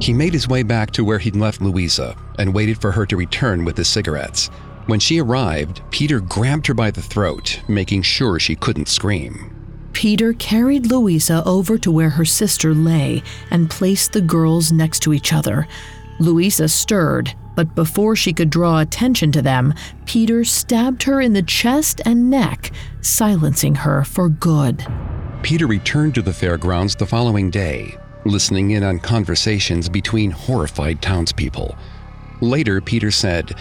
He 0.00 0.12
made 0.12 0.32
his 0.32 0.48
way 0.48 0.64
back 0.64 0.90
to 0.92 1.04
where 1.04 1.20
he'd 1.20 1.36
left 1.36 1.62
Louisa 1.62 2.16
and 2.38 2.52
waited 2.52 2.80
for 2.80 2.90
her 2.90 3.06
to 3.06 3.16
return 3.16 3.64
with 3.64 3.76
the 3.76 3.84
cigarettes. 3.84 4.48
When 4.86 4.98
she 4.98 5.20
arrived, 5.20 5.80
Peter 5.92 6.18
grabbed 6.20 6.66
her 6.66 6.74
by 6.74 6.90
the 6.90 7.00
throat, 7.00 7.60
making 7.68 8.02
sure 8.02 8.40
she 8.40 8.56
couldn't 8.56 8.88
scream. 8.88 9.54
Peter 9.92 10.32
carried 10.32 10.86
Louisa 10.86 11.44
over 11.46 11.78
to 11.78 11.92
where 11.92 12.10
her 12.10 12.24
sister 12.24 12.74
lay 12.74 13.22
and 13.52 13.70
placed 13.70 14.12
the 14.12 14.20
girls 14.20 14.72
next 14.72 15.00
to 15.00 15.12
each 15.12 15.32
other. 15.32 15.68
Louisa 16.18 16.68
stirred, 16.68 17.32
but 17.54 17.74
before 17.74 18.16
she 18.16 18.32
could 18.32 18.50
draw 18.50 18.80
attention 18.80 19.32
to 19.32 19.42
them, 19.42 19.74
Peter 20.06 20.44
stabbed 20.44 21.02
her 21.04 21.20
in 21.20 21.32
the 21.32 21.42
chest 21.42 22.00
and 22.04 22.30
neck, 22.30 22.72
silencing 23.00 23.74
her 23.74 24.04
for 24.04 24.28
good. 24.28 24.86
Peter 25.42 25.66
returned 25.66 26.14
to 26.14 26.22
the 26.22 26.32
fairgrounds 26.32 26.94
the 26.94 27.06
following 27.06 27.50
day, 27.50 27.96
listening 28.24 28.70
in 28.70 28.82
on 28.82 28.98
conversations 28.98 29.88
between 29.88 30.30
horrified 30.30 31.02
townspeople. 31.02 31.76
Later, 32.40 32.80
Peter 32.80 33.10
said, 33.10 33.54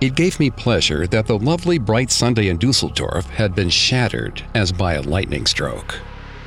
It 0.00 0.14
gave 0.14 0.40
me 0.40 0.50
pleasure 0.50 1.06
that 1.06 1.26
the 1.26 1.38
lovely 1.38 1.78
bright 1.78 2.10
Sunday 2.10 2.48
in 2.48 2.56
Dusseldorf 2.56 3.28
had 3.30 3.54
been 3.54 3.70
shattered 3.70 4.42
as 4.54 4.72
by 4.72 4.94
a 4.94 5.02
lightning 5.02 5.46
stroke. 5.46 6.00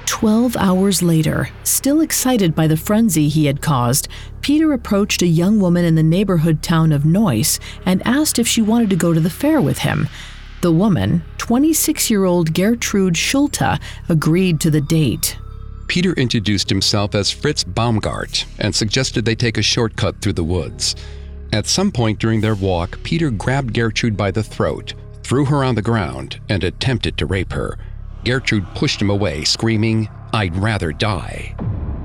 Twelve 0.10 0.58
hours 0.58 1.04
later, 1.04 1.50
still 1.63 2.02
excited 2.02 2.56
by 2.56 2.65
the 2.65 2.76
frenzy 2.76 3.30
he 3.30 3.45
had 3.45 3.62
caused, 3.62 4.08
Peter 4.41 4.74
approached 4.74 5.22
a 5.22 5.28
young 5.28 5.60
woman 5.60 5.86
in 5.86 5.93
the 5.93 6.02
neighborhood 6.02 6.63
town 6.63 6.91
of 6.91 7.06
Neuss 7.06 7.60
and 7.86 8.02
asked 8.08 8.39
if 8.39 8.48
she 8.48 8.60
wanted 8.60 8.89
to 8.89 8.95
go 8.95 9.13
to 9.13 9.19
the 9.19 9.30
fair 9.30 9.62
with 9.62 9.78
him. 9.78 10.10
The 10.62 10.72
woman, 10.72 11.22
26 11.38 12.10
year 12.10 12.26
old 12.26 12.56
Gertrude 12.56 13.15
Schulte, 13.15 13.80
agreed 14.10 14.60
to 14.62 14.72
the 14.72 14.82
date. 14.82 15.38
Peter 15.88 16.13
introduced 16.13 16.72
himself 16.72 17.13
as 17.13 17.30
Fritz 17.30 17.63
Baumgart 17.63 18.45
and 18.58 18.74
suggested 18.74 19.24
they 19.24 19.36
take 19.36 19.60
a 19.60 19.62
shortcut 19.62 20.19
through 20.22 20.34
the 20.34 20.43
woods. 20.43 20.95
At 21.54 21.67
some 21.67 21.91
point 21.91 22.19
during 22.19 22.41
their 22.41 22.56
walk, 22.56 22.98
Peter 23.04 23.30
grabbed 23.30 23.76
Gertrude 23.76 24.17
by 24.17 24.32
the 24.32 24.43
throat, 24.43 24.95
threw 25.22 25.45
her 25.45 25.63
on 25.63 25.76
the 25.76 25.84
ground, 25.84 26.41
and 26.50 26.63
attempted 26.63 27.15
to 27.19 27.28
rape 27.28 27.54
her. 27.54 27.78
Gertrude 28.24 28.68
pushed 28.76 29.02
him 29.02 29.10
away, 29.10 29.44
screaming, 29.44 30.10
I'd 30.34 30.56
rather 30.56 30.92
die. 30.92 31.56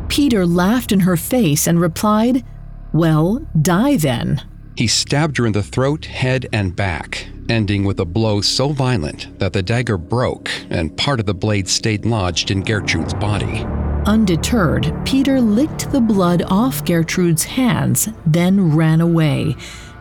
Peter 0.09 0.47
laughed 0.47 0.93
in 0.93 1.01
her 1.01 1.17
face 1.17 1.67
and 1.67 1.81
replied, 1.81 2.45
Well, 2.93 3.47
die 3.61 3.97
then. 3.97 4.43
He 4.77 4.87
stabbed 4.87 5.37
her 5.39 5.47
in 5.47 5.53
the 5.53 5.63
throat, 5.63 6.05
head, 6.07 6.49
and 6.53 6.75
back, 6.75 7.29
ending 7.49 7.85
with 7.85 8.01
a 8.01 8.05
blow 8.05 8.41
so 8.41 8.69
violent 8.71 9.39
that 9.39 9.53
the 9.53 9.63
dagger 9.63 9.97
broke 9.99 10.51
and 10.71 10.97
part 10.97 11.21
of 11.21 11.27
the 11.27 11.35
blade 11.35 11.69
stayed 11.69 12.05
lodged 12.05 12.51
in 12.51 12.63
Gertrude's 12.63 13.15
body. 13.15 13.65
Undeterred, 14.07 14.93
Peter 15.07 15.41
licked 15.41 15.91
the 15.91 16.01
blood 16.01 16.43
off 16.49 16.85
Gertrude's 16.85 17.45
hands, 17.45 18.09
then 18.27 18.75
ran 18.75 19.01
away. 19.01 19.57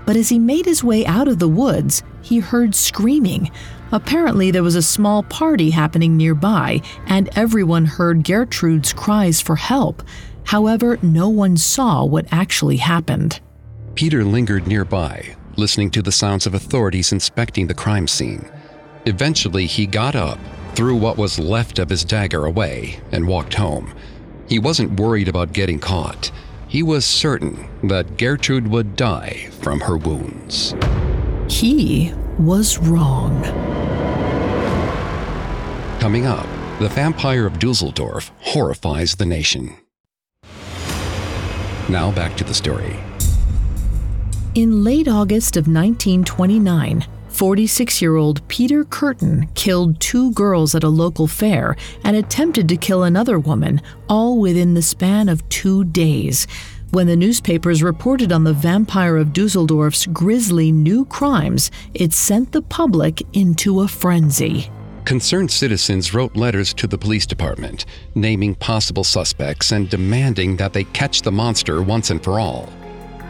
But 0.05 0.17
as 0.17 0.29
he 0.29 0.39
made 0.39 0.65
his 0.65 0.83
way 0.83 1.05
out 1.05 1.27
of 1.27 1.39
the 1.39 1.47
woods, 1.47 2.03
he 2.21 2.39
heard 2.39 2.75
screaming. 2.75 3.51
Apparently, 3.93 4.49
there 4.49 4.63
was 4.63 4.75
a 4.75 4.81
small 4.81 5.21
party 5.21 5.69
happening 5.69 6.17
nearby, 6.17 6.81
and 7.05 7.29
everyone 7.35 7.85
heard 7.85 8.23
Gertrude's 8.23 8.91
cries 8.91 9.39
for 9.39 9.55
help. 9.55 10.01
However, 10.45 10.97
no 11.03 11.29
one 11.29 11.57
saw 11.57 12.03
what 12.03 12.25
actually 12.31 12.77
happened. 12.77 13.39
Peter 13.93 14.23
lingered 14.23 14.65
nearby, 14.65 15.35
listening 15.57 15.91
to 15.91 16.01
the 16.01 16.11
sounds 16.11 16.47
of 16.47 16.55
authorities 16.55 17.11
inspecting 17.11 17.67
the 17.67 17.75
crime 17.75 18.07
scene. 18.07 18.49
Eventually, 19.05 19.67
he 19.67 19.85
got 19.85 20.15
up, 20.15 20.39
threw 20.73 20.95
what 20.95 21.17
was 21.17 21.37
left 21.37 21.77
of 21.77 21.91
his 21.91 22.03
dagger 22.03 22.45
away, 22.45 22.99
and 23.11 23.27
walked 23.27 23.53
home. 23.53 23.93
He 24.49 24.57
wasn't 24.57 24.99
worried 24.99 25.27
about 25.27 25.53
getting 25.53 25.77
caught. 25.77 26.31
He 26.67 26.81
was 26.81 27.05
certain 27.05 27.69
that 27.83 28.17
Gertrude 28.17 28.67
would 28.69 28.95
die 28.95 29.49
from 29.61 29.81
her 29.81 29.97
wounds. 29.97 30.73
He 31.47 32.11
was 32.39 32.79
wrong. 32.79 33.82
Coming 36.03 36.25
up, 36.25 36.49
the 36.79 36.89
vampire 36.89 37.45
of 37.45 37.59
Dusseldorf 37.59 38.29
horrifies 38.41 39.15
the 39.15 39.25
nation. 39.25 39.73
Now 41.87 42.11
back 42.11 42.35
to 42.35 42.43
the 42.43 42.53
story. 42.53 42.97
In 44.53 44.83
late 44.83 45.07
August 45.07 45.55
of 45.55 45.61
1929, 45.61 47.07
46 47.29 48.01
year 48.01 48.17
old 48.17 48.45
Peter 48.49 48.83
Kürten 48.83 49.47
killed 49.55 49.97
two 50.01 50.33
girls 50.33 50.75
at 50.75 50.83
a 50.83 50.89
local 50.89 51.25
fair 51.25 51.77
and 52.03 52.17
attempted 52.17 52.67
to 52.67 52.75
kill 52.75 53.03
another 53.03 53.39
woman, 53.39 53.79
all 54.09 54.41
within 54.41 54.73
the 54.73 54.81
span 54.81 55.29
of 55.29 55.47
two 55.47 55.85
days. 55.85 56.47
When 56.91 57.07
the 57.07 57.15
newspapers 57.15 57.81
reported 57.81 58.33
on 58.33 58.43
the 58.43 58.51
vampire 58.51 59.15
of 59.15 59.31
Dusseldorf's 59.31 60.05
grisly 60.07 60.69
new 60.69 61.05
crimes, 61.05 61.71
it 61.93 62.11
sent 62.11 62.51
the 62.51 62.61
public 62.61 63.21
into 63.31 63.79
a 63.79 63.87
frenzy. 63.87 64.69
Concerned 65.05 65.51
citizens 65.51 66.13
wrote 66.13 66.37
letters 66.37 66.73
to 66.75 66.87
the 66.87 66.97
police 66.97 67.25
department, 67.25 67.85
naming 68.15 68.55
possible 68.55 69.03
suspects 69.03 69.73
and 69.73 69.89
demanding 69.89 70.55
that 70.55 70.71
they 70.71 70.85
catch 70.85 71.21
the 71.21 71.31
monster 71.31 71.81
once 71.81 72.09
and 72.09 72.23
for 72.23 72.39
all. 72.39 72.69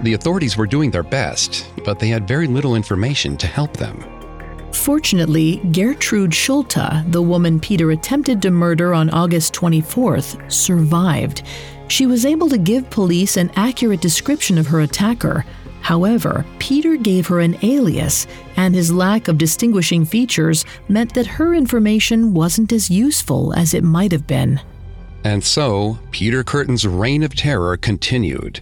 The 0.04 0.14
authorities 0.14 0.56
were 0.56 0.68
doing 0.68 0.92
their 0.92 1.02
best, 1.02 1.68
but 1.84 1.98
they 1.98 2.10
had 2.10 2.28
very 2.28 2.46
little 2.46 2.76
information 2.76 3.38
to 3.38 3.48
help 3.48 3.76
them. 3.76 4.06
Fortunately, 4.72 5.58
Gertrude 5.72 6.34
Schulte, 6.34 7.12
the 7.12 7.22
woman 7.22 7.60
Peter 7.60 7.90
attempted 7.90 8.40
to 8.44 8.52
murder 8.52 8.94
on 8.94 9.10
August 9.10 9.54
24th, 9.56 10.52
survived. 10.52 11.42
She 11.88 12.06
was 12.06 12.24
able 12.24 12.50
to 12.50 12.58
give 12.60 12.90
police 12.92 13.36
an 13.36 13.52
accurate 13.56 14.02
description 14.02 14.60
of 14.60 14.68
her 14.68 14.82
attacker. 14.82 15.44
However, 15.84 16.46
Peter 16.60 16.96
gave 16.96 17.28
her 17.28 17.42
an 17.42 17.58
alias, 17.62 18.26
and 18.56 18.74
his 18.74 18.90
lack 18.90 19.28
of 19.28 19.38
distinguishing 19.38 20.06
features 20.06 20.64
meant 20.88 21.14
that 21.14 21.28
her 21.28 21.54
information 21.54 22.34
wasn't 22.34 22.72
as 22.72 22.90
useful 22.90 23.54
as 23.54 23.74
it 23.74 23.84
might 23.84 24.14
have 24.14 24.26
been. 24.26 24.62
And 25.26 25.44
so, 25.44 26.00
Peter 26.12 26.42
Kürten's 26.42 26.88
reign 26.88 27.22
of 27.22 27.36
terror 27.36 27.76
continued. 27.76 28.62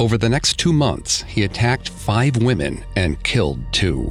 Over 0.00 0.16
the 0.16 0.30
next 0.30 0.58
two 0.58 0.72
months, 0.72 1.22
he 1.24 1.44
attacked 1.44 1.90
five 1.90 2.38
women 2.38 2.82
and 2.96 3.22
killed 3.22 3.60
two. 3.72 4.10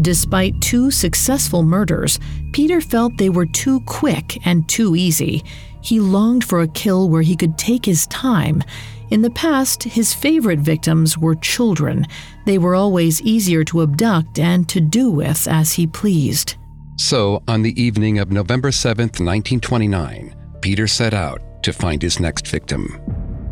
Despite 0.00 0.60
two 0.62 0.90
successful 0.90 1.62
murders, 1.62 2.18
Peter 2.52 2.80
felt 2.80 3.18
they 3.18 3.28
were 3.28 3.46
too 3.46 3.80
quick 3.80 4.44
and 4.46 4.66
too 4.66 4.96
easy. 4.96 5.44
He 5.82 6.00
longed 6.00 6.44
for 6.44 6.62
a 6.62 6.68
kill 6.68 7.10
where 7.10 7.22
he 7.22 7.36
could 7.36 7.58
take 7.58 7.84
his 7.84 8.06
time. 8.06 8.62
In 9.10 9.22
the 9.22 9.30
past, 9.30 9.82
his 9.82 10.14
favorite 10.14 10.60
victims 10.60 11.18
were 11.18 11.34
children. 11.34 12.06
They 12.46 12.58
were 12.58 12.74
always 12.74 13.20
easier 13.22 13.62
to 13.64 13.82
abduct 13.82 14.38
and 14.38 14.68
to 14.70 14.80
do 14.80 15.10
with 15.10 15.46
as 15.46 15.72
he 15.72 15.86
pleased. 15.86 16.56
So, 16.96 17.42
on 17.48 17.62
the 17.62 17.80
evening 17.80 18.18
of 18.18 18.32
November 18.32 18.72
7, 18.72 19.04
1929, 19.04 20.34
Peter 20.60 20.86
set 20.86 21.12
out 21.12 21.62
to 21.64 21.72
find 21.72 22.00
his 22.00 22.20
next 22.20 22.46
victim. 22.46 23.00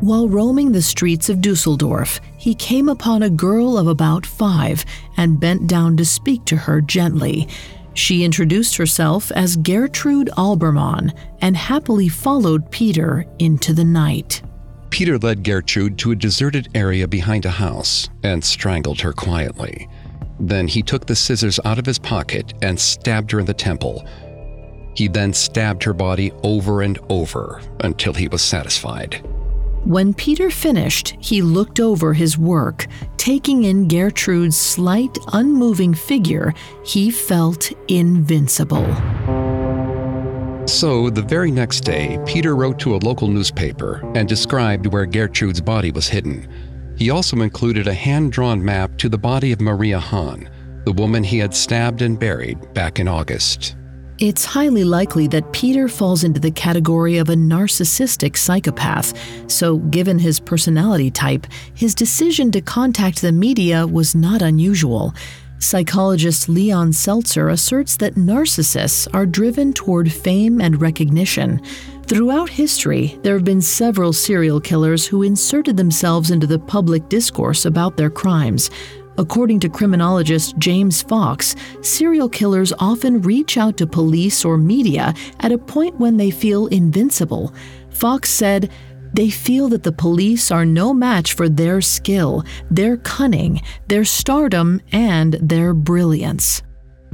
While 0.01 0.29
roaming 0.29 0.73
the 0.73 0.83
streets 0.83 1.29
of 1.29 1.41
Dusseldorf, 1.41 2.21
he 2.37 2.55
came 2.55 2.89
upon 2.89 3.23
a 3.23 3.31
girl 3.31 3.77
of 3.79 3.87
about 3.87 4.27
five 4.27 4.85
and 5.17 5.39
bent 5.39 5.69
down 5.69 5.97
to 5.99 6.05
speak 6.05 6.45
to 6.47 6.57
her 6.57 6.81
gently. 6.81 7.49
She 7.95 8.25
introduced 8.25 8.77
herself 8.77 9.31
as 9.33 9.57
Gertrude 9.57 10.31
Albermann 10.37 11.13
and 11.41 11.57
happily 11.57 12.09
followed 12.09 12.71
Peter 12.71 13.27
into 13.39 13.75
the 13.75 13.85
night. 13.85 14.43
Peter 14.93 15.19
led 15.19 15.43
Gertrude 15.43 15.97
to 15.97 16.11
a 16.11 16.15
deserted 16.15 16.69
area 16.75 17.09
behind 17.09 17.47
a 17.47 17.51
house 17.51 18.11
and 18.23 18.45
strangled 18.45 19.01
her 19.01 19.15
quietly. 19.15 19.89
Then 20.39 20.69
he 20.69 20.83
took 20.83 21.07
the 21.07 21.17
scissors 21.17 21.59
out 21.65 21.79
of 21.79 21.87
his 21.87 21.99
pocket 21.99 22.53
and 22.61 22.79
stabbed 22.79 23.31
her 23.31 23.41
in 23.41 23.47
the 23.47 23.55
temple. 23.55 24.07
He 24.95 25.09
then 25.09 25.33
stabbed 25.33 25.83
her 25.85 25.95
body 25.95 26.31
over 26.43 26.83
and 26.83 26.99
over 27.09 27.63
until 27.81 28.13
he 28.13 28.29
was 28.29 28.43
satisfied. 28.43 29.27
When 29.85 30.13
Peter 30.13 30.51
finished, 30.51 31.17
he 31.19 31.41
looked 31.41 31.81
over 31.81 32.13
his 32.13 32.37
work. 32.37 32.87
Taking 33.17 33.65
in 33.65 33.89
Gertrude's 33.89 34.59
slight, 34.59 35.17
unmoving 35.33 35.95
figure, 35.95 36.53
he 36.85 37.11
felt 37.11 37.73
invincible. 37.89 38.87
So, 40.67 41.11
the 41.11 41.23
very 41.23 41.51
next 41.51 41.81
day, 41.81 42.19
Peter 42.25 42.55
wrote 42.55 42.79
to 42.81 42.95
a 42.95 43.03
local 43.05 43.29
newspaper 43.29 44.01
and 44.15 44.29
described 44.29 44.87
where 44.87 45.07
Gertrude's 45.07 45.61
body 45.61 45.91
was 45.91 46.09
hidden. 46.09 46.49
He 46.97 47.11
also 47.11 47.41
included 47.41 47.89
a 47.89 47.95
hand 47.95 48.33
drawn 48.33 48.65
map 48.65 48.97
to 48.99 49.09
the 49.09 49.19
body 49.19 49.53
of 49.53 49.61
Maria 49.61 49.99
Hahn, 49.99 50.49
the 50.85 50.93
woman 50.93 51.25
he 51.25 51.39
had 51.39 51.55
stabbed 51.55 52.01
and 52.01 52.19
buried 52.19 52.73
back 52.75 53.01
in 53.01 53.09
August. 53.09 53.77
It's 54.19 54.45
highly 54.45 54.85
likely 54.85 55.27
that 55.29 55.53
Peter 55.53 55.89
falls 55.89 56.23
into 56.23 56.39
the 56.39 56.53
category 56.53 57.17
of 57.17 57.29
a 57.29 57.35
narcissistic 57.35 58.37
psychopath, 58.37 59.19
so 59.51 59.79
given 59.79 60.19
his 60.19 60.39
personality 60.39 61.11
type, 61.11 61.47
his 61.75 61.93
decision 61.93 62.53
to 62.53 62.61
contact 62.61 63.21
the 63.21 63.33
media 63.33 63.85
was 63.85 64.15
not 64.15 64.41
unusual. 64.41 65.13
Psychologist 65.63 66.49
Leon 66.49 66.93
Seltzer 66.93 67.49
asserts 67.49 67.97
that 67.99 68.17
narcissists 68.17 69.07
are 69.15 69.25
driven 69.25 69.73
toward 69.73 70.13
fame 70.13 70.61
and 70.61 70.81
recognition. 70.81 71.63
Throughout 72.07 72.51
history, 72.51 73.19
there 73.23 73.35
have 73.35 73.45
been 73.45 73.61
several 73.61 74.13
serial 74.13 74.61
killers 74.61 75.07
who 75.07 75.23
inserted 75.23 75.77
themselves 75.77 76.33
into 76.33 76.49
the 76.49 76.59
public 76.59 77.09
discourse 77.09 77.65
about 77.65 77.97
their 77.97 78.11
crimes. 78.11 78.71
According 79.19 79.61
to 79.61 79.69
criminologist 79.69 80.59
James 80.59 81.01
Fox, 81.01 81.55
serial 81.81 82.29
killers 82.29 82.73
often 82.81 83.23
reach 83.23 83.57
out 83.57 83.77
to 83.77 83.87
police 83.87 84.45
or 84.45 84.59
media 84.59 85.15
at 85.41 85.53
a 85.53 85.59
point 85.59 85.99
when 86.01 86.17
they 86.17 86.31
feel 86.31 86.67
invincible. 86.67 87.55
Fox 87.91 88.31
said, 88.31 88.71
they 89.13 89.31
feel 89.31 89.69
that 89.69 89.83
the 89.83 89.93
police 89.93 90.51
are 90.51 90.65
no 90.65 90.93
match 90.95 91.35
for 91.35 91.49
their 91.49 91.81
skill, 91.81 92.45
their 92.71 92.97
cunning, 92.99 93.61
their 93.89 94.05
stardom, 94.05 94.81
and 94.93 95.35
their 95.35 95.75
brilliance. 95.75 96.63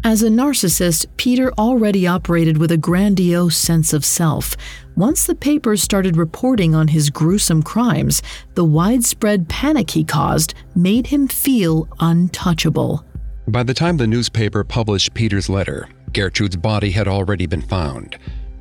As 0.05 0.23
a 0.23 0.29
narcissist, 0.29 1.07
Peter 1.17 1.53
already 1.59 2.07
operated 2.07 2.57
with 2.57 2.71
a 2.71 2.77
grandiose 2.77 3.57
sense 3.57 3.93
of 3.93 4.05
self. 4.05 4.57
Once 4.97 5.27
the 5.27 5.35
papers 5.35 5.83
started 5.83 6.17
reporting 6.17 6.73
on 6.75 6.87
his 6.87 7.11
gruesome 7.11 7.65
crimes, 7.65 8.23
the 8.55 8.65
widespread 8.65 9.49
panic 9.49 9.91
he 9.91 10.05
caused 10.05 10.55
made 10.77 11.09
him 11.09 11.27
feel 11.27 11.89
untouchable. 11.99 13.05
By 13.49 13.65
the 13.65 13.75
time 13.75 13.97
the 13.97 14.07
newspaper 14.07 14.63
published 14.63 15.15
Peter's 15.15 15.49
letter, 15.49 15.89
Gertrude's 16.13 16.57
body 16.57 16.91
had 16.91 17.09
already 17.09 17.47
been 17.47 17.63
found. 17.63 18.19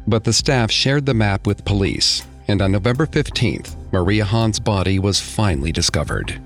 But 0.08 0.24
the 0.24 0.34
staff 0.34 0.72
shared 0.72 1.06
the 1.06 1.14
map 1.14 1.46
with 1.46 1.66
police, 1.66 2.24
and 2.48 2.62
on 2.62 2.72
November 2.72 3.06
15th, 3.06 3.76
Maria 3.92 4.26
Hahn's 4.26 4.60
body 4.60 5.00
was 5.00 5.20
finally 5.20 5.72
discovered. 5.72 6.42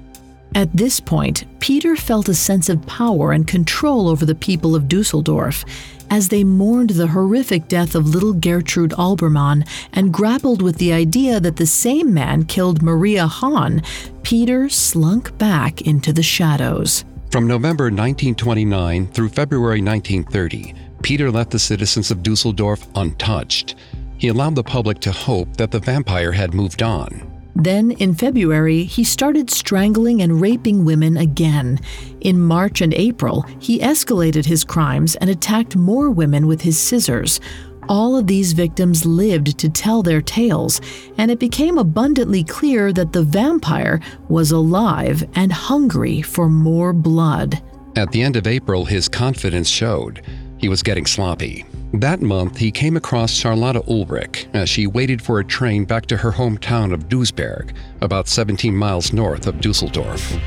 At 0.54 0.76
this 0.76 1.00
point, 1.00 1.46
Peter 1.60 1.96
felt 1.96 2.28
a 2.28 2.34
sense 2.34 2.68
of 2.68 2.86
power 2.86 3.32
and 3.32 3.48
control 3.48 4.10
over 4.10 4.26
the 4.26 4.36
people 4.36 4.76
of 4.76 4.90
Dusseldorf 4.90 5.64
as 6.10 6.28
they 6.28 6.44
mourned 6.44 6.90
the 6.90 7.08
horrific 7.08 7.70
death 7.70 7.96
of 7.96 8.10
little 8.10 8.34
Gertrude 8.34 8.94
Albermann 8.98 9.66
and 9.94 10.14
grappled 10.14 10.62
with 10.62 10.78
the 10.78 10.92
idea 10.92 11.40
that 11.40 11.56
the 11.56 11.66
same 11.66 12.14
man 12.14 12.44
killed 12.44 12.82
Maria 12.82 13.28
Hahn. 13.28 13.82
Peter 14.24 14.68
slunk 14.68 15.38
back 15.38 15.82
into 15.84 16.12
the 16.12 16.22
shadows. 16.22 17.06
From 17.32 17.48
November 17.48 17.86
1929 17.86 19.08
through 19.08 19.30
February 19.30 19.82
1930, 19.82 20.76
Peter 21.02 21.32
left 21.32 21.52
the 21.52 21.60
citizens 21.60 22.12
of 22.12 22.24
Dusseldorf 22.24 22.86
untouched. 22.96 23.76
He 24.22 24.28
allowed 24.28 24.54
the 24.54 24.64
public 24.64 25.00
to 25.00 25.12
hope 25.12 25.58
that 25.58 25.72
the 25.72 25.80
vampire 25.80 26.32
had 26.32 26.54
moved 26.54 26.84
on. 26.84 27.28
Then, 27.56 27.90
in 27.90 28.14
February, 28.14 28.84
he 28.84 29.04
started 29.04 29.50
strangling 29.50 30.22
and 30.22 30.40
raping 30.40 30.86
women 30.86 31.18
again. 31.18 31.80
In 32.20 32.40
March 32.40 32.82
and 32.82 32.94
April, 32.94 33.42
he 33.58 33.80
escalated 33.80 34.46
his 34.46 34.64
crimes 34.64 35.16
and 35.16 35.28
attacked 35.28 35.76
more 35.76 36.12
women 36.12 36.46
with 36.46 36.62
his 36.62 36.78
scissors. 36.78 37.40
All 37.90 38.16
of 38.16 38.28
these 38.28 38.54
victims 38.54 39.08
lived 39.08 39.58
to 39.58 39.70
tell 39.70 40.04
their 40.04 40.22
tales, 40.22 40.82
and 41.18 41.32
it 41.32 41.40
became 41.40 41.80
abundantly 41.80 42.44
clear 42.44 42.94
that 42.94 43.14
the 43.14 43.24
vampire 43.24 44.00
was 44.30 44.52
alive 44.52 45.28
and 45.34 45.52
hungry 45.52 46.22
for 46.22 46.48
more 46.48 46.94
blood. 46.94 47.60
At 47.96 48.12
the 48.12 48.22
end 48.22 48.36
of 48.36 48.46
April, 48.46 48.86
his 48.86 49.10
confidence 49.10 49.68
showed. 49.68 50.22
He 50.60 50.70
was 50.70 50.84
getting 50.84 51.08
sloppy. 51.08 51.66
That 51.94 52.22
month, 52.22 52.58
he 52.58 52.72
came 52.72 52.96
across 52.96 53.34
Charlotta 53.34 53.84
Ulrich 53.86 54.48
as 54.54 54.70
she 54.70 54.88
waited 54.88 55.22
for 55.22 55.40
a 55.40 55.46
train 55.46 55.84
back 55.84 56.06
to 56.06 56.18
her 56.18 56.32
hometown 56.32 56.94
of 56.94 57.10
Duisburg, 57.10 57.76
about 58.02 58.30
17 58.30 58.74
miles 58.74 59.12
north 59.12 59.46
of 59.46 59.60
Dusseldorf. 59.60 60.38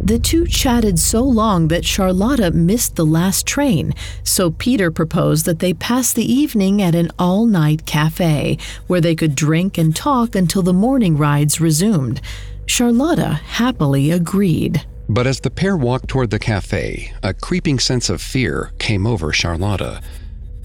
The 0.00 0.18
two 0.18 0.46
chatted 0.46 0.98
so 0.98 1.22
long 1.22 1.68
that 1.68 1.84
Charlotta 1.84 2.50
missed 2.52 2.96
the 2.96 3.04
last 3.04 3.46
train, 3.46 3.92
so 4.22 4.50
Peter 4.50 4.90
proposed 4.90 5.44
that 5.44 5.58
they 5.58 5.74
pass 5.74 6.14
the 6.14 6.24
evening 6.24 6.80
at 6.80 6.94
an 6.94 7.10
all 7.18 7.44
night 7.44 7.84
cafe 7.84 8.56
where 8.86 9.02
they 9.02 9.14
could 9.14 9.34
drink 9.34 9.76
and 9.76 9.94
talk 9.94 10.34
until 10.34 10.62
the 10.62 10.72
morning 10.72 11.18
rides 11.18 11.60
resumed. 11.60 12.22
Charlotta 12.64 13.34
happily 13.34 14.10
agreed. 14.10 14.86
But 15.10 15.26
as 15.26 15.40
the 15.40 15.50
pair 15.50 15.76
walked 15.76 16.08
toward 16.08 16.30
the 16.30 16.38
cafe, 16.38 17.12
a 17.22 17.34
creeping 17.34 17.78
sense 17.78 18.08
of 18.08 18.22
fear 18.22 18.72
came 18.78 19.06
over 19.06 19.30
Charlotta. 19.30 20.00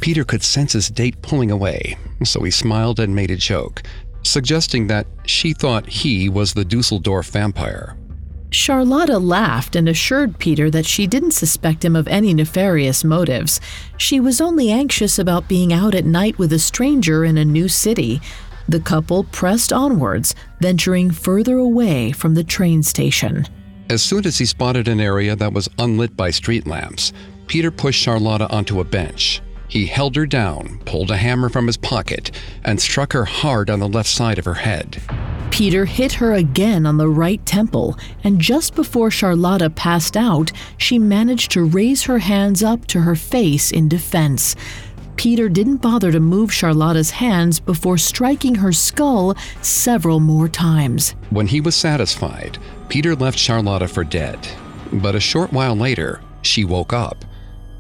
Peter 0.04 0.26
could 0.26 0.44
sense 0.44 0.74
his 0.74 0.90
date 0.90 1.22
pulling 1.22 1.50
away, 1.50 1.96
so 2.26 2.44
he 2.44 2.52
smiled 2.52 3.00
and 3.00 3.16
made 3.16 3.32
a 3.32 3.38
joke, 3.38 3.82
suggesting 4.24 4.86
that 4.88 5.08
she 5.26 5.54
thought 5.54 5.88
he 5.88 6.28
was 6.28 6.54
the 6.54 6.66
Dusseldorf 6.66 7.28
vampire. 7.28 7.96
Charlotta 8.50 9.18
laughed 9.18 9.78
and 9.78 9.88
assured 9.88 10.38
Peter 10.40 10.70
that 10.70 10.86
she 10.86 11.08
didn't 11.08 11.32
suspect 11.32 11.86
him 11.86 11.96
of 11.96 12.10
any 12.10 12.34
nefarious 12.34 13.06
motives. 13.06 13.62
She 13.96 14.20
was 14.20 14.42
only 14.42 14.70
anxious 14.72 15.18
about 15.18 15.48
being 15.48 15.72
out 15.72 15.96
at 15.96 16.04
night 16.04 16.38
with 16.38 16.52
a 16.52 16.60
stranger 16.60 17.24
in 17.24 17.38
a 17.38 17.46
new 17.46 17.70
city. 17.70 18.20
The 18.68 18.82
couple 18.82 19.24
pressed 19.24 19.72
onwards, 19.72 20.36
venturing 20.60 21.12
further 21.12 21.58
away 21.60 22.12
from 22.12 22.34
the 22.34 22.44
train 22.44 22.84
station. 22.84 23.48
As 23.90 24.04
soon 24.04 24.28
as 24.28 24.38
he 24.38 24.46
spotted 24.46 24.90
an 24.90 25.00
area 25.00 25.38
that 25.38 25.54
was 25.54 25.70
unlit 25.80 26.18
by 26.18 26.30
street 26.32 26.68
lamps, 26.68 27.14
Peter 27.48 27.72
pushed 27.72 28.02
Charlotta 28.02 28.52
onto 28.52 28.82
a 28.82 28.84
bench. 28.84 29.42
He 29.74 29.88
held 29.88 30.16
her 30.18 30.28
down, 30.28 30.78
pulled 30.86 31.10
a 31.10 31.18
hammer 31.18 31.50
from 31.50 31.66
his 31.66 31.78
pocket, 31.78 32.30
and 32.64 32.80
struck 32.80 33.12
her 33.14 33.26
hard 33.26 33.72
on 33.72 33.80
the 33.80 33.88
left 33.88 34.08
side 34.08 34.38
of 34.38 34.46
her 34.46 34.54
head. 34.54 35.02
Peter 35.50 35.86
hit 35.86 36.14
her 36.14 36.34
again 36.34 36.86
on 36.86 36.98
the 36.98 37.10
right 37.10 37.44
temple, 37.44 37.98
and 38.24 38.40
just 38.40 38.76
before 38.76 39.10
Charlotta 39.10 39.72
passed 39.72 40.16
out, 40.16 40.52
she 40.78 41.00
managed 41.00 41.50
to 41.54 41.64
raise 41.64 42.04
her 42.04 42.20
hands 42.20 42.62
up 42.62 42.86
to 42.86 43.02
her 43.02 43.16
face 43.16 43.72
in 43.72 43.90
defense. 43.90 44.56
Peter 45.16 45.50
didn't 45.50 45.78
bother 45.78 46.12
to 46.12 46.20
move 46.20 46.54
Charlotta's 46.54 47.10
hands 47.10 47.60
before 47.60 47.98
striking 47.98 48.54
her 48.54 48.74
skull 48.74 49.36
several 49.64 50.20
more 50.20 50.48
times. 50.48 51.16
When 51.32 51.48
he 51.48 51.62
was 51.62 51.76
satisfied, 51.76 52.60
Peter 52.90 53.16
left 53.16 53.40
Charlotta 53.40 53.88
for 53.88 54.04
dead. 54.04 54.38
But 54.92 55.16
a 55.16 55.20
short 55.20 55.52
while 55.52 55.76
later, 55.76 56.22
she 56.44 56.64
woke 56.64 56.94
up. 56.94 57.26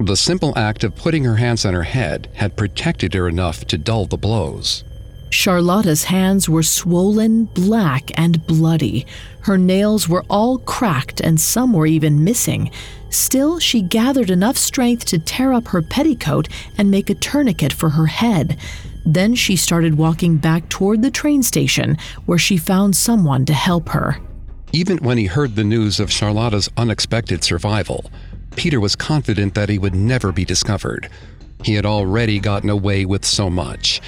The 0.06 0.18
simple 0.18 0.52
act 0.58 0.84
of 0.84 0.98
putting 0.98 1.24
her 1.24 1.38
hands 1.38 1.63
on 1.63 1.74
her 1.74 1.84
head 1.84 2.28
had 2.34 2.58
protected 2.58 3.13
her 3.13 3.30
enough 3.30 3.63
to 3.68 3.78
dull 3.78 4.06
the 4.06 4.18
blows. 4.18 4.84
Charlotta's 5.30 6.04
hands 6.04 6.50
were 6.50 6.62
swollen, 6.62 7.46
black, 7.46 8.12
and 8.20 8.46
bloody. 8.46 9.06
Her 9.44 9.58
nails 9.58 10.10
were 10.10 10.26
all 10.30 10.58
cracked 10.58 11.22
and 11.22 11.39
some 11.39 11.72
were 11.72 11.88
even 11.88 12.22
missing. 12.22 12.70
Still, 13.12 13.60
she 13.60 13.82
gathered 13.82 14.30
enough 14.30 14.58
strength 14.58 15.06
to 15.06 15.20
tear 15.20 15.54
up 15.54 15.70
her 15.70 15.82
petticoat 15.82 16.50
and 16.78 16.92
make 16.92 17.10
a 17.10 17.16
tourniquet 17.16 17.72
for 17.72 17.92
her 17.92 18.08
head. 18.08 18.58
Then 19.06 19.36
she 19.36 19.56
started 19.56 19.98
walking 19.98 20.36
back 20.36 20.68
toward 20.68 21.02
the 21.02 21.12
train 21.12 21.44
station, 21.44 21.98
where 22.26 22.38
she 22.38 22.58
found 22.58 22.98
someone 22.98 23.46
to 23.46 23.54
help 23.54 23.88
her. 23.89 24.18
Even 24.74 24.98
when 24.98 25.18
he 25.18 25.28
heard 25.28 25.56
the 25.56 25.63
news 25.63 26.02
of 26.02 26.12
Charlotta's 26.12 26.68
unexpected 26.76 27.42
survival, 27.42 28.12
Peter 28.56 28.80
was 28.80 28.96
confident 28.96 29.54
that 29.56 29.70
he 29.70 29.80
would 29.80 29.96
never 29.96 30.32
be 30.32 30.46
discovered. 30.46 31.10
He 31.63 31.74
had 31.74 31.86
already 31.86 32.39
gotten 32.39 32.70
away 32.70 33.06
with 33.06 33.26
so 33.26 33.50
much. 33.50 34.02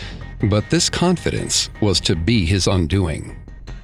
But 0.44 0.70
this 0.70 0.90
confidence 0.90 1.70
was 1.82 2.00
to 2.02 2.16
be 2.16 2.46
his 2.46 2.68
undoing. 2.68 3.36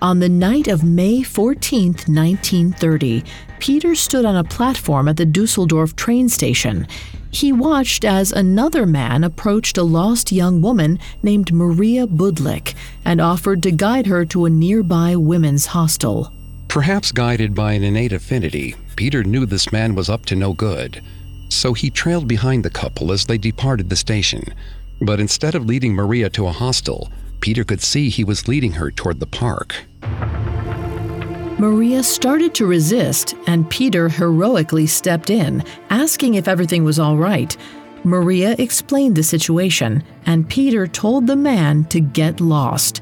On 0.02 0.20
the 0.20 0.30
night 0.30 0.68
of 0.68 0.84
May 0.84 1.22
14, 1.22 1.90
1930, 2.08 3.24
Peter 3.60 3.94
stood 3.94 4.26
on 4.26 4.36
a 4.36 4.44
platform 4.44 5.08
at 5.08 5.18
the 5.18 5.26
Dusseldorf 5.26 5.96
train 5.96 6.28
station. 6.28 6.88
He 7.30 7.52
watched 7.54 8.04
as 8.04 8.32
another 8.32 8.86
man 8.86 9.24
approached 9.24 9.78
a 9.78 9.84
lost 9.84 10.32
young 10.32 10.62
woman 10.62 11.00
named 11.24 11.54
Maria 11.54 12.08
Budlik 12.08 12.74
and 13.06 13.22
offered 13.22 13.64
to 13.64 13.72
guide 13.72 14.08
her 14.08 14.26
to 14.26 14.46
a 14.46 14.50
nearby 14.50 15.16
women's 15.16 15.68
hostel. 15.68 16.34
Perhaps 16.72 17.12
guided 17.12 17.54
by 17.54 17.74
an 17.74 17.84
innate 17.84 18.14
affinity, 18.14 18.76
Peter 18.96 19.26
knew 19.26 19.46
this 19.46 19.74
man 19.74 19.94
was 19.94 20.10
up 20.10 20.26
to 20.28 20.38
no 20.38 20.54
good. 20.54 21.04
So 21.50 21.74
he 21.74 21.90
trailed 21.90 22.30
behind 22.30 22.64
the 22.64 22.70
couple 22.70 23.12
as 23.12 23.26
they 23.26 23.38
departed 23.38 23.90
the 23.90 23.98
station. 23.98 24.42
But 25.02 25.20
instead 25.20 25.54
of 25.54 25.66
leading 25.66 25.94
Maria 25.94 26.30
to 26.30 26.48
a 26.48 26.52
hostel, 26.54 27.12
Peter 27.42 27.66
could 27.66 27.82
see 27.82 28.08
he 28.08 28.24
was 28.24 28.48
leading 28.48 28.72
her 28.72 28.90
toward 28.90 29.20
the 29.20 29.28
park. 29.28 29.84
Maria 31.60 32.02
started 32.04 32.56
to 32.56 32.66
resist, 32.66 33.36
and 33.48 33.70
Peter 33.70 34.08
heroically 34.08 34.88
stepped 34.88 35.30
in, 35.30 35.66
asking 35.90 36.36
if 36.36 36.48
everything 36.48 36.86
was 36.86 37.00
all 37.00 37.18
right. 37.18 37.58
Maria 38.06 38.56
explained 38.60 39.18
the 39.18 39.24
situation, 39.24 40.02
and 40.26 40.48
Peter 40.48 40.88
told 40.88 41.28
the 41.28 41.36
man 41.36 41.84
to 41.90 42.00
get 42.00 42.40
lost. 42.40 43.02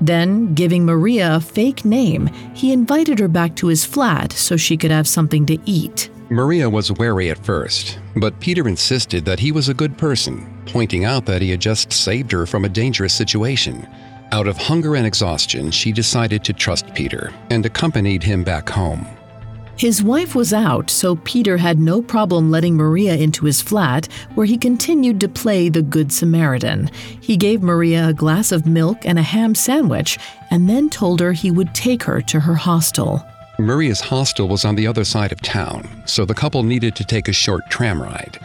Then, 0.00 0.54
giving 0.54 0.84
Maria 0.84 1.36
a 1.36 1.40
fake 1.40 1.84
name, 1.84 2.26
he 2.54 2.72
invited 2.72 3.18
her 3.18 3.28
back 3.28 3.54
to 3.56 3.68
his 3.68 3.84
flat 3.84 4.32
so 4.32 4.56
she 4.56 4.76
could 4.76 4.90
have 4.90 5.08
something 5.08 5.46
to 5.46 5.58
eat. 5.64 6.10
Maria 6.28 6.68
was 6.68 6.90
wary 6.92 7.30
at 7.30 7.44
first, 7.44 7.98
but 8.16 8.38
Peter 8.40 8.66
insisted 8.66 9.24
that 9.24 9.38
he 9.38 9.52
was 9.52 9.68
a 9.68 9.74
good 9.74 9.96
person, 9.96 10.62
pointing 10.66 11.04
out 11.04 11.24
that 11.26 11.40
he 11.40 11.50
had 11.50 11.60
just 11.60 11.92
saved 11.92 12.32
her 12.32 12.46
from 12.46 12.64
a 12.64 12.68
dangerous 12.68 13.14
situation. 13.14 13.86
Out 14.32 14.48
of 14.48 14.56
hunger 14.56 14.96
and 14.96 15.06
exhaustion, 15.06 15.70
she 15.70 15.92
decided 15.92 16.42
to 16.44 16.52
trust 16.52 16.92
Peter 16.94 17.32
and 17.50 17.64
accompanied 17.64 18.24
him 18.24 18.42
back 18.42 18.68
home. 18.68 19.06
His 19.76 20.02
wife 20.02 20.34
was 20.34 20.54
out, 20.54 20.88
so 20.88 21.16
Peter 21.16 21.58
had 21.58 21.78
no 21.78 22.00
problem 22.00 22.50
letting 22.50 22.76
Maria 22.76 23.14
into 23.14 23.44
his 23.44 23.60
flat, 23.60 24.06
where 24.34 24.46
he 24.46 24.56
continued 24.56 25.20
to 25.20 25.28
play 25.28 25.68
the 25.68 25.82
Good 25.82 26.10
Samaritan. 26.12 26.90
He 27.20 27.36
gave 27.36 27.62
Maria 27.62 28.08
a 28.08 28.14
glass 28.14 28.52
of 28.52 28.66
milk 28.66 29.04
and 29.04 29.18
a 29.18 29.22
ham 29.22 29.54
sandwich, 29.54 30.18
and 30.50 30.66
then 30.66 30.88
told 30.88 31.20
her 31.20 31.32
he 31.32 31.50
would 31.50 31.74
take 31.74 32.02
her 32.04 32.22
to 32.22 32.40
her 32.40 32.54
hostel. 32.54 33.22
Maria's 33.58 34.00
hostel 34.00 34.48
was 34.48 34.64
on 34.64 34.76
the 34.76 34.86
other 34.86 35.04
side 35.04 35.30
of 35.30 35.42
town, 35.42 35.86
so 36.06 36.24
the 36.24 36.32
couple 36.32 36.62
needed 36.62 36.96
to 36.96 37.04
take 37.04 37.28
a 37.28 37.32
short 37.34 37.68
tram 37.68 38.02
ride. 38.02 38.38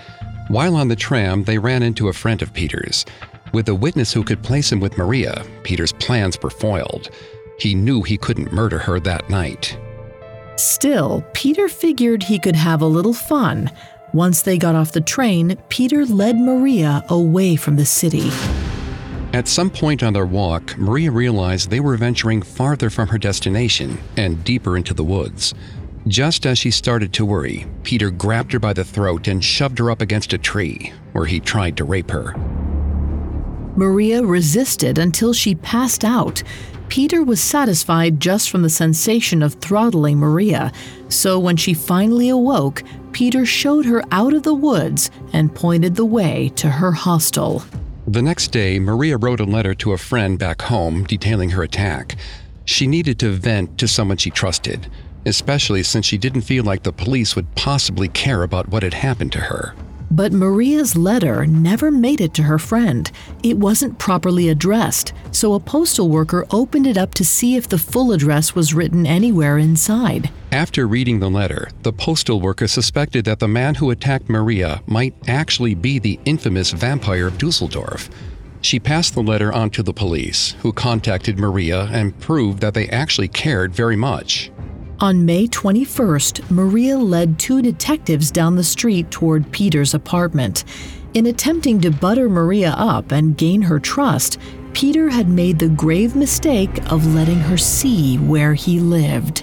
While 0.49 0.75
on 0.75 0.89
the 0.89 0.97
tram, 0.97 1.45
they 1.45 1.57
ran 1.57 1.81
into 1.81 2.09
a 2.09 2.13
friend 2.13 2.41
of 2.41 2.53
Peter's. 2.53 3.05
With 3.53 3.69
a 3.69 3.75
witness 3.75 4.11
who 4.11 4.25
could 4.25 4.43
place 4.43 4.69
him 4.69 4.81
with 4.81 4.97
Maria, 4.97 5.45
Peter's 5.63 5.93
plans 5.93 6.37
were 6.41 6.49
foiled. 6.49 7.09
He 7.57 7.73
knew 7.73 8.01
he 8.01 8.17
couldn't 8.17 8.51
murder 8.51 8.79
her 8.79 8.99
that 8.99 9.29
night. 9.29 9.77
Still, 10.62 11.26
Peter 11.34 11.67
figured 11.67 12.21
he 12.21 12.38
could 12.38 12.56
have 12.56 12.84
a 12.84 12.86
little 12.86 13.15
fun. 13.15 13.71
Once 14.13 14.43
they 14.43 14.60
got 14.60 14.76
off 14.76 14.91
the 14.91 15.02
train, 15.02 15.58
Peter 15.69 16.06
led 16.06 16.38
Maria 16.38 17.04
away 17.10 17.56
from 17.56 17.78
the 17.78 17.86
city. 17.86 18.30
At 19.34 19.47
some 19.47 19.71
point 19.71 20.04
on 20.04 20.13
their 20.13 20.28
walk, 20.28 20.78
Maria 20.78 21.10
realized 21.10 21.71
they 21.71 21.80
were 21.80 21.97
venturing 21.97 22.43
farther 22.43 22.91
from 22.91 23.08
her 23.08 23.17
destination 23.17 23.97
and 24.17 24.43
deeper 24.43 24.78
into 24.78 24.93
the 24.93 25.04
woods. 25.04 25.56
Just 26.08 26.45
as 26.45 26.60
she 26.60 26.69
started 26.69 27.12
to 27.13 27.26
worry, 27.26 27.65
Peter 27.82 28.12
grabbed 28.12 28.54
her 28.54 28.60
by 28.60 28.74
the 28.74 28.86
throat 28.86 29.28
and 29.28 29.43
shoved 29.43 29.80
her 29.80 29.89
up 29.89 30.00
against 30.00 30.32
a 30.32 30.38
tree, 30.38 30.93
where 31.13 31.26
he 31.26 31.39
tried 31.39 31.76
to 31.78 31.86
rape 31.86 32.12
her. 32.12 32.36
Maria 33.76 34.24
resisted 34.24 35.00
until 35.00 35.34
she 35.34 35.56
passed 35.56 36.06
out. 36.06 36.43
Peter 36.91 37.23
was 37.23 37.39
satisfied 37.39 38.19
just 38.19 38.49
from 38.49 38.63
the 38.63 38.69
sensation 38.69 39.41
of 39.41 39.54
throttling 39.54 40.17
Maria, 40.17 40.73
so 41.08 41.39
when 41.39 41.56
she 41.56 41.73
finally 41.73 42.27
awoke, 42.27 42.84
Peter 43.13 43.45
showed 43.45 43.86
her 43.86 44.04
out 44.12 44.34
of 44.34 44.43
the 44.43 44.54
woods 44.54 45.10
and 45.32 45.56
pointed 45.56 45.95
the 45.95 46.04
way 46.04 46.51
to 46.58 46.69
her 46.69 46.91
hostel. 46.91 47.63
The 48.08 48.21
next 48.21 48.49
day, 48.49 48.77
Maria 48.77 49.15
wrote 49.15 49.39
a 49.39 49.45
letter 49.45 49.73
to 49.75 49.93
a 49.93 49.97
friend 49.97 50.38
back 50.38 50.63
home 50.63 51.06
detailing 51.06 51.51
her 51.51 51.63
attack. 51.63 52.17
She 52.65 52.88
needed 52.88 53.17
to 53.19 53.30
vent 53.30 53.77
to 53.77 53.88
someone 53.88 54.17
she 54.17 54.30
trusted, 54.30 54.91
especially 55.25 55.84
since 55.84 56.06
she 56.06 56.17
didn't 56.17 56.41
feel 56.41 56.65
like 56.65 56.84
the 56.84 56.91
police 56.91 57.38
would 57.38 57.56
possibly 57.56 58.10
care 58.10 58.43
about 58.43 58.67
what 58.67 58.84
had 58.84 58.95
happened 58.95 59.32
to 59.32 59.39
her. 59.39 59.73
But 60.12 60.34
Maria's 60.34 60.97
letter 60.97 61.45
never 61.45 61.89
made 61.89 62.19
it 62.19 62.34
to 62.34 62.43
her 62.43 62.60
friend. 62.60 63.10
It 63.43 63.58
wasn't 63.58 63.97
properly 63.97 64.50
addressed, 64.50 65.13
so 65.32 65.54
a 65.54 65.60
postal 65.60 66.10
worker 66.10 66.45
opened 66.52 66.86
it 66.86 66.97
up 66.97 67.13
to 67.13 67.24
see 67.24 67.56
if 67.56 67.69
the 67.69 67.78
full 67.78 68.12
address 68.12 68.54
was 68.54 68.74
written 68.74 69.08
anywhere 69.08 69.58
inside. 69.58 70.30
After 70.52 70.86
reading 70.86 71.21
the 71.21 71.30
letter, 71.30 71.69
the 71.84 71.93
postal 71.93 72.41
worker 72.41 72.67
suspected 72.67 73.24
that 73.24 73.39
the 73.39 73.47
man 73.47 73.76
who 73.76 73.89
attacked 73.89 74.30
Maria 74.30 74.82
might 74.86 75.15
actually 75.30 75.76
be 75.76 75.97
the 75.97 76.19
infamous 76.26 76.71
vampire 76.71 77.28
of 77.28 77.38
Dusseldorf. 77.38 78.10
She 78.60 78.80
passed 78.80 79.13
the 79.13 79.24
letter 79.24 79.52
on 79.54 79.69
to 79.71 79.82
the 79.82 79.93
police, 79.93 80.56
who 80.60 80.74
contacted 80.74 81.39
Maria 81.39 81.86
and 81.86 82.19
proved 82.19 82.60
that 82.60 82.74
they 82.74 82.88
actually 82.89 83.30
cared 83.30 83.74
very 83.74 83.95
much. 83.95 84.52
On 85.01 85.25
May 85.25 85.47
21st, 85.47 86.51
Maria 86.51 86.95
led 86.95 87.39
two 87.39 87.63
detectives 87.63 88.29
down 88.29 88.55
the 88.55 88.63
street 88.63 89.09
toward 89.09 89.51
Peter's 89.51 89.95
apartment. 89.95 90.63
In 91.15 91.25
attempting 91.25 91.81
to 91.81 91.89
butter 91.89 92.29
Maria 92.29 92.75
up 92.77 93.11
and 93.11 93.35
gain 93.35 93.63
her 93.63 93.79
trust, 93.79 94.37
Peter 94.73 95.09
had 95.09 95.27
made 95.27 95.57
the 95.57 95.69
grave 95.69 96.15
mistake 96.15 96.91
of 96.91 97.15
letting 97.15 97.39
her 97.39 97.57
see 97.57 98.17
where 98.17 98.53
he 98.53 98.79
lived. 98.79 99.39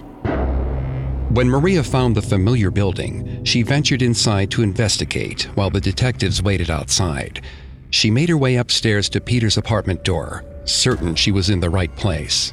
When 1.31 1.49
Maria 1.49 1.83
found 1.83 2.14
the 2.14 2.23
familiar 2.23 2.71
building, 2.71 3.44
she 3.44 3.64
ventured 3.64 4.03
inside 4.03 4.53
to 4.53 4.62
investigate 4.62 5.49
while 5.57 5.71
the 5.71 5.81
detectives 5.81 6.40
waited 6.40 6.71
outside. 6.71 7.42
She 7.90 8.12
made 8.12 8.29
her 8.29 8.38
way 8.38 8.57
upstairs 8.57 9.09
to 9.09 9.21
Peter's 9.21 9.57
apartment 9.57 10.05
door, 10.05 10.44
certain 10.66 11.16
she 11.16 11.33
was 11.33 11.51
in 11.51 11.59
the 11.59 11.68
right 11.68 11.94
place. 11.97 12.53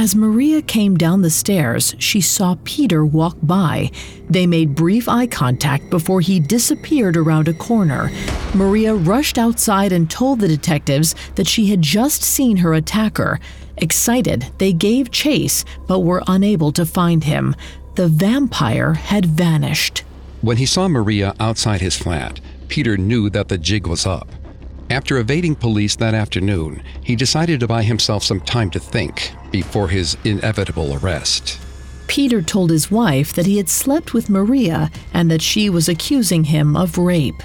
As 0.00 0.14
Maria 0.14 0.62
came 0.62 0.96
down 0.96 1.22
the 1.22 1.28
stairs, 1.28 1.96
she 1.98 2.20
saw 2.20 2.54
Peter 2.62 3.04
walk 3.04 3.36
by. 3.42 3.90
They 4.30 4.46
made 4.46 4.76
brief 4.76 5.08
eye 5.08 5.26
contact 5.26 5.90
before 5.90 6.20
he 6.20 6.38
disappeared 6.38 7.16
around 7.16 7.48
a 7.48 7.52
corner. 7.52 8.12
Maria 8.54 8.94
rushed 8.94 9.38
outside 9.38 9.90
and 9.90 10.08
told 10.08 10.38
the 10.38 10.46
detectives 10.46 11.16
that 11.34 11.48
she 11.48 11.66
had 11.66 11.82
just 11.82 12.22
seen 12.22 12.58
her 12.58 12.74
attacker. 12.74 13.40
Excited, 13.78 14.46
they 14.58 14.72
gave 14.72 15.10
chase 15.10 15.64
but 15.88 16.04
were 16.04 16.22
unable 16.28 16.70
to 16.70 16.86
find 16.86 17.24
him. 17.24 17.56
The 17.96 18.06
vampire 18.06 18.94
had 18.94 19.26
vanished. 19.26 20.04
When 20.42 20.58
he 20.58 20.66
saw 20.66 20.86
Maria 20.86 21.34
outside 21.40 21.80
his 21.80 21.96
flat, 21.96 22.38
Peter 22.68 22.96
knew 22.96 23.30
that 23.30 23.48
the 23.48 23.58
jig 23.58 23.88
was 23.88 24.06
up. 24.06 24.28
After 24.90 25.18
evading 25.18 25.56
police 25.56 25.96
that 25.96 26.14
afternoon, 26.14 26.82
he 27.04 27.14
decided 27.14 27.60
to 27.60 27.66
buy 27.66 27.82
himself 27.82 28.22
some 28.22 28.40
time 28.40 28.70
to 28.70 28.80
think 28.80 29.32
before 29.50 29.88
his 29.88 30.16
inevitable 30.24 30.94
arrest. 30.94 31.60
Peter 32.06 32.40
told 32.40 32.70
his 32.70 32.90
wife 32.90 33.34
that 33.34 33.44
he 33.44 33.58
had 33.58 33.68
slept 33.68 34.14
with 34.14 34.30
Maria 34.30 34.90
and 35.12 35.30
that 35.30 35.42
she 35.42 35.68
was 35.68 35.90
accusing 35.90 36.44
him 36.44 36.74
of 36.74 36.96
rape. 36.96 37.42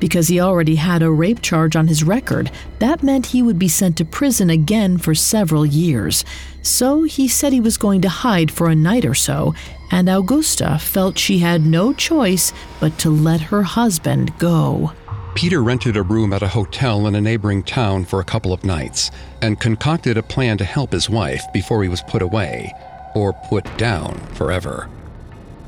Because 0.00 0.28
he 0.28 0.38
already 0.38 0.74
had 0.74 1.02
a 1.02 1.10
rape 1.10 1.40
charge 1.40 1.76
on 1.76 1.88
his 1.88 2.04
record, 2.04 2.50
that 2.78 3.02
meant 3.02 3.26
he 3.26 3.40
would 3.40 3.58
be 3.58 3.68
sent 3.68 3.96
to 3.96 4.04
prison 4.04 4.50
again 4.50 4.98
for 4.98 5.14
several 5.14 5.64
years. 5.64 6.26
So 6.60 7.04
he 7.04 7.26
said 7.26 7.54
he 7.54 7.60
was 7.60 7.78
going 7.78 8.02
to 8.02 8.08
hide 8.10 8.50
for 8.50 8.68
a 8.68 8.74
night 8.74 9.06
or 9.06 9.14
so, 9.14 9.54
and 9.90 10.10
Augusta 10.10 10.78
felt 10.78 11.16
she 11.16 11.38
had 11.38 11.64
no 11.64 11.94
choice 11.94 12.52
but 12.80 12.98
to 12.98 13.10
let 13.10 13.40
her 13.40 13.62
husband 13.62 14.36
go. 14.38 14.92
Peter 15.34 15.62
rented 15.62 15.96
a 15.96 16.02
room 16.02 16.32
at 16.32 16.42
a 16.42 16.48
hotel 16.48 17.06
in 17.06 17.14
a 17.14 17.20
neighboring 17.20 17.62
town 17.62 18.04
for 18.04 18.20
a 18.20 18.24
couple 18.24 18.52
of 18.52 18.64
nights 18.64 19.10
and 19.40 19.58
concocted 19.58 20.18
a 20.18 20.22
plan 20.22 20.58
to 20.58 20.64
help 20.64 20.92
his 20.92 21.08
wife 21.08 21.42
before 21.54 21.82
he 21.82 21.88
was 21.88 22.02
put 22.02 22.20
away, 22.20 22.70
or 23.14 23.32
put 23.32 23.64
down 23.78 24.14
forever. 24.34 24.88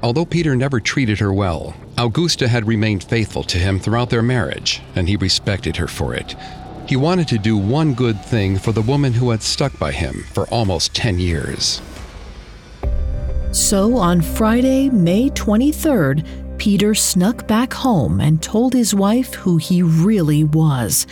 Although 0.03 0.27
Peter 0.27 0.55
never 0.55 0.81
treated 0.81 1.19
her 1.19 1.33
well, 1.33 1.75
Augusta 1.97 2.47
had 2.47 2.67
remained 2.67 3.05
faithful 3.05 3.43
to 3.45 3.59
him 3.59 3.81
throughout 3.81 4.11
their 4.11 4.23
marriage, 4.23 4.83
and 4.95 5.09
he 5.09 5.17
respected 5.17 5.77
her 5.77 5.89
for 5.89 6.15
it. 6.15 6.37
He 6.87 6.97
wanted 6.97 7.29
to 7.29 7.39
do 7.39 7.57
one 7.57 7.95
good 7.95 8.23
thing 8.23 8.59
for 8.59 8.73
the 8.73 8.83
woman 8.83 9.15
who 9.15 9.31
had 9.31 9.43
stuck 9.43 9.79
by 9.79 9.93
him 9.93 10.25
for 10.35 10.47
almost 10.49 10.95
10 10.95 11.19
years. 11.19 11.81
So 13.53 13.97
on 13.97 14.21
Friday, 14.21 14.91
May 14.91 15.31
23rd, 15.31 16.44
Peter 16.59 16.95
snuck 16.95 17.47
back 17.47 17.73
home 17.73 18.21
and 18.21 18.43
told 18.43 18.73
his 18.73 18.95
wife 18.95 19.35
who 19.35 19.57
he 19.57 19.83
really 19.83 20.45
was. 20.45 21.07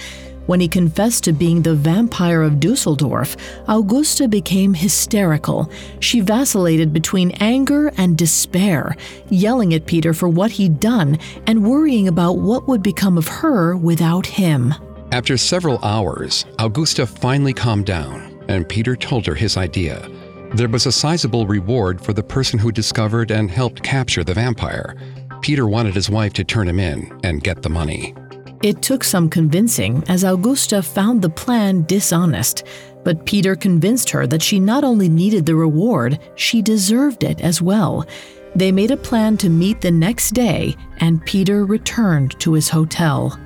When 0.47 0.61
he 0.61 0.67
confessed 0.67 1.25
to 1.25 1.33
being 1.33 1.63
the 1.63 1.75
vampire 1.75 2.43
of 2.43 2.59
Dusseldorf, 2.59 3.37
Augusta 3.69 4.27
became 4.27 4.75
hysterical. 4.75 5.71
She 6.01 6.21
vacillated 6.21 6.93
between 6.93 7.31
anger 7.33 7.93
and 7.97 8.19
despair, 8.19 8.97
yelling 9.31 9.73
at 9.73 9.87
Peter 9.87 10.13
for 10.13 10.29
what 10.29 10.51
he'd 10.51 10.81
done 10.81 11.19
and 11.47 11.65
worrying 11.65 12.09
about 12.09 12.39
what 12.39 12.67
would 12.67 12.83
become 12.83 13.17
of 13.17 13.29
her 13.29 13.77
without 13.77 14.27
him. 14.27 14.75
After 15.13 15.37
several 15.37 15.79
hours, 15.85 16.45
Augusta 16.59 17.07
finally 17.07 17.53
calmed 17.53 17.87
down, 17.87 18.43
and 18.49 18.69
Peter 18.69 18.97
told 18.97 19.27
her 19.27 19.35
his 19.35 19.57
idea. 19.57 20.09
There 20.55 20.69
was 20.69 20.87
a 20.87 20.93
sizable 20.93 21.47
reward 21.47 22.01
for 22.01 22.13
the 22.13 22.23
person 22.23 22.59
who 22.59 22.73
discovered 22.73 23.31
and 23.31 23.51
helped 23.51 23.83
capture 23.83 24.25
the 24.25 24.35
vampire. 24.35 24.97
Peter 25.43 25.67
wanted 25.67 25.95
his 25.95 26.09
wife 26.09 26.33
to 26.33 26.45
turn 26.45 26.69
him 26.69 26.81
in 26.81 27.21
and 27.25 27.45
get 27.45 27.63
the 27.63 27.69
money. 27.69 28.15
It 28.63 28.81
took 28.81 29.03
some 29.03 29.29
convincing 29.29 30.05
as 30.09 30.23
Augusta 30.23 30.83
found 30.83 31.21
the 31.21 31.29
plan 31.29 31.83
dishonest, 31.83 32.63
but 33.03 33.27
Peter 33.27 33.57
convinced 33.57 34.09
her 34.11 34.25
that 34.29 34.41
she 34.41 34.61
not 34.61 34.85
only 34.85 35.09
needed 35.09 35.45
the 35.45 35.57
reward, 35.57 36.21
she 36.37 36.63
deserved 36.63 37.25
it 37.25 37.41
as 37.41 37.61
well. 37.61 38.07
They 38.55 38.71
made 38.71 38.93
a 38.93 38.97
plan 38.97 39.37
to 39.39 39.51
meet 39.51 39.81
the 39.81 39.91
next 39.91 40.31
day, 40.31 40.77
and 40.99 41.25
Peter 41.27 41.65
returned 41.65 42.39
to 42.39 42.53
his 42.53 42.69
hotel. 42.69 43.37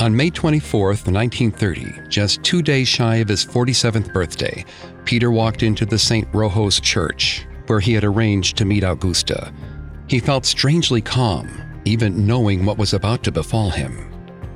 On 0.00 0.16
May 0.16 0.30
24, 0.30 0.88
1930, 0.88 2.08
just 2.08 2.42
two 2.42 2.62
days 2.62 2.88
shy 2.88 3.16
of 3.16 3.28
his 3.28 3.44
47th 3.44 4.12
birthday, 4.12 4.64
Peter 5.04 5.30
walked 5.30 5.62
into 5.62 5.86
the 5.86 5.98
St. 5.98 6.26
Rochus 6.32 6.80
Church, 6.82 7.46
where 7.68 7.78
he 7.78 7.92
had 7.92 8.02
arranged 8.02 8.56
to 8.56 8.64
meet 8.64 8.82
Augusta. 8.82 9.52
He 10.06 10.20
felt 10.20 10.44
strangely 10.44 11.00
calm, 11.00 11.48
even 11.84 12.26
knowing 12.26 12.64
what 12.64 12.78
was 12.78 12.92
about 12.92 13.22
to 13.24 13.32
befall 13.32 13.70
him. 13.70 14.10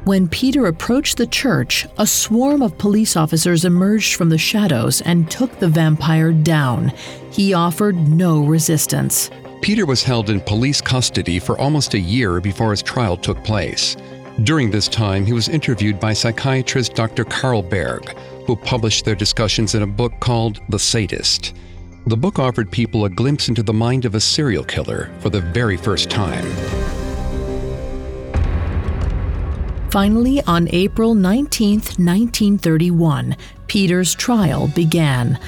When 0.05 0.29
Peter 0.29 0.67
approached 0.67 1.19
the 1.19 1.27
church, 1.27 1.87
a 1.99 2.07
swarm 2.07 2.63
of 2.63 2.79
police 2.79 3.17
officers 3.17 3.65
emerged 3.65 4.15
from 4.15 4.31
the 4.31 4.39
shadows 4.39 5.03
and 5.03 5.31
took 5.31 5.59
the 5.59 5.69
vampire 5.69 6.33
down. 6.33 6.93
He 7.31 7.53
offered 7.53 7.97
no 8.09 8.45
resistance. 8.45 9.31
Peter 9.61 9.85
was 9.85 10.03
held 10.03 10.31
in 10.31 10.41
police 10.41 10.81
custody 10.81 11.39
for 11.39 11.59
almost 11.59 11.95
a 11.95 11.99
year 11.99 12.41
before 12.41 12.71
his 12.71 12.83
trial 12.83 13.17
took 13.17 13.43
place. 13.45 13.97
During 14.45 14.71
this 14.71 14.87
time, 14.87 15.27
he 15.27 15.33
was 15.33 15.49
interviewed 15.49 15.99
by 15.99 16.13
psychiatrist 16.13 16.95
Dr. 16.95 17.25
Carl 17.25 17.63
Berg, 17.63 18.17
who 18.47 18.55
published 18.55 19.05
their 19.05 19.17
discussions 19.17 19.75
in 19.75 19.83
a 19.83 19.87
book 19.87 20.13
called 20.21 20.61
The 20.69 20.79
Sadist. 20.79 21.55
The 22.07 22.17
book 22.17 22.39
offered 22.39 22.71
people 22.71 23.05
a 23.05 23.11
glimpse 23.11 23.49
into 23.49 23.63
the 23.63 23.73
mind 23.73 24.05
of 24.05 24.15
a 24.15 24.21
serial 24.21 24.65
killer 24.65 25.11
for 25.21 25.31
the 25.31 25.41
very 25.41 25.77
first 25.77 26.09
time. 26.09 26.47
Finally, 29.91 30.43
on 30.43 30.69
April 30.71 31.15
19, 31.15 31.77
1931, 31.77 33.37
Peter's 33.67 34.15
trial 34.15 34.69
began. 34.69 35.39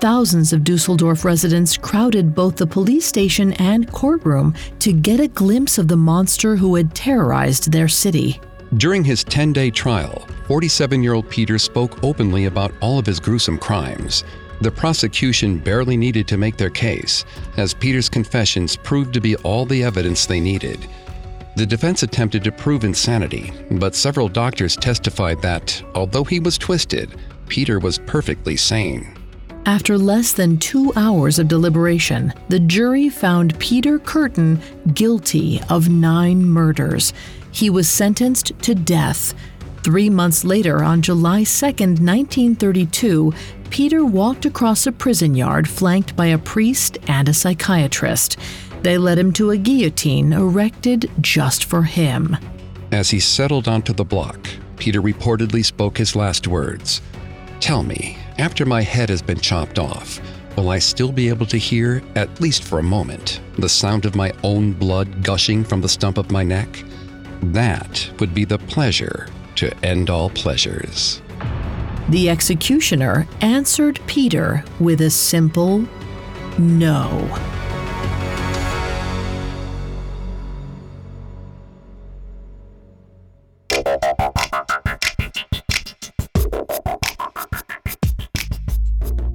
Thousands 0.00 0.52
of 0.52 0.64
Dusseldorf 0.64 1.24
residents 1.24 1.78
crowded 1.78 2.34
both 2.34 2.56
the 2.56 2.66
police 2.66 3.06
station 3.06 3.54
and 3.54 3.90
courtroom 3.90 4.54
to 4.80 4.92
get 4.92 5.20
a 5.20 5.28
glimpse 5.28 5.78
of 5.78 5.88
the 5.88 5.96
monster 5.96 6.56
who 6.56 6.74
had 6.74 6.94
terrorized 6.94 7.72
their 7.72 7.88
city. 7.88 8.38
During 8.76 9.02
his 9.02 9.24
10 9.24 9.54
day 9.54 9.70
trial, 9.70 10.26
47 10.46 11.02
year 11.02 11.14
old 11.14 11.28
Peter 11.30 11.58
spoke 11.58 12.02
openly 12.04 12.44
about 12.44 12.72
all 12.80 12.98
of 12.98 13.06
his 13.06 13.18
gruesome 13.18 13.56
crimes. 13.56 14.22
The 14.60 14.70
prosecution 14.70 15.58
barely 15.58 15.96
needed 15.96 16.26
to 16.28 16.38
make 16.38 16.56
their 16.56 16.70
case, 16.70 17.24
as 17.56 17.74
Peter's 17.74 18.08
confessions 18.08 18.76
proved 18.76 19.12
to 19.14 19.20
be 19.20 19.36
all 19.36 19.66
the 19.66 19.84
evidence 19.84 20.24
they 20.24 20.40
needed. 20.40 20.86
The 21.56 21.66
defense 21.66 22.02
attempted 22.02 22.44
to 22.44 22.52
prove 22.52 22.84
insanity, 22.84 23.52
but 23.70 23.94
several 23.94 24.28
doctors 24.28 24.76
testified 24.76 25.40
that, 25.42 25.82
although 25.94 26.24
he 26.24 26.40
was 26.40 26.58
twisted, 26.58 27.14
Peter 27.48 27.78
was 27.78 27.98
perfectly 27.98 28.56
sane. 28.56 29.16
After 29.66 29.98
less 29.98 30.32
than 30.32 30.58
two 30.58 30.92
hours 30.96 31.38
of 31.38 31.48
deliberation, 31.48 32.32
the 32.48 32.60
jury 32.60 33.08
found 33.08 33.58
Peter 33.58 33.98
Kürten 33.98 34.60
guilty 34.94 35.60
of 35.68 35.88
nine 35.88 36.44
murders. 36.44 37.12
He 37.50 37.68
was 37.68 37.88
sentenced 37.88 38.52
to 38.62 38.74
death. 38.74 39.34
Three 39.86 40.10
months 40.10 40.44
later, 40.44 40.82
on 40.82 41.00
July 41.00 41.44
2, 41.44 41.66
1932, 41.66 43.32
Peter 43.70 44.04
walked 44.04 44.44
across 44.44 44.84
a 44.84 44.90
prison 44.90 45.36
yard 45.36 45.68
flanked 45.68 46.16
by 46.16 46.26
a 46.26 46.38
priest 46.38 46.98
and 47.06 47.28
a 47.28 47.32
psychiatrist. 47.32 48.36
They 48.82 48.98
led 48.98 49.16
him 49.16 49.32
to 49.34 49.52
a 49.52 49.56
guillotine 49.56 50.32
erected 50.32 51.08
just 51.20 51.66
for 51.66 51.84
him. 51.84 52.36
As 52.90 53.10
he 53.10 53.20
settled 53.20 53.68
onto 53.68 53.92
the 53.92 54.04
block, 54.04 54.48
Peter 54.76 55.00
reportedly 55.00 55.64
spoke 55.64 55.96
his 55.98 56.16
last 56.16 56.48
words 56.48 57.00
Tell 57.60 57.84
me, 57.84 58.18
after 58.38 58.66
my 58.66 58.82
head 58.82 59.08
has 59.08 59.22
been 59.22 59.38
chopped 59.38 59.78
off, 59.78 60.20
will 60.56 60.70
I 60.70 60.80
still 60.80 61.12
be 61.12 61.28
able 61.28 61.46
to 61.46 61.58
hear, 61.58 62.02
at 62.16 62.40
least 62.40 62.64
for 62.64 62.80
a 62.80 62.82
moment, 62.82 63.40
the 63.56 63.68
sound 63.68 64.04
of 64.04 64.16
my 64.16 64.32
own 64.42 64.72
blood 64.72 65.22
gushing 65.22 65.62
from 65.62 65.80
the 65.80 65.88
stump 65.88 66.18
of 66.18 66.32
my 66.32 66.42
neck? 66.42 66.82
That 67.40 68.10
would 68.18 68.34
be 68.34 68.44
the 68.44 68.58
pleasure 68.58 69.28
to 69.56 69.76
end 69.84 70.10
all 70.10 70.30
pleasures. 70.30 71.20
The 72.08 72.30
executioner 72.30 73.26
answered 73.40 74.00
Peter 74.06 74.64
with 74.78 75.00
a 75.00 75.10
simple 75.10 75.84
no. 76.58 77.28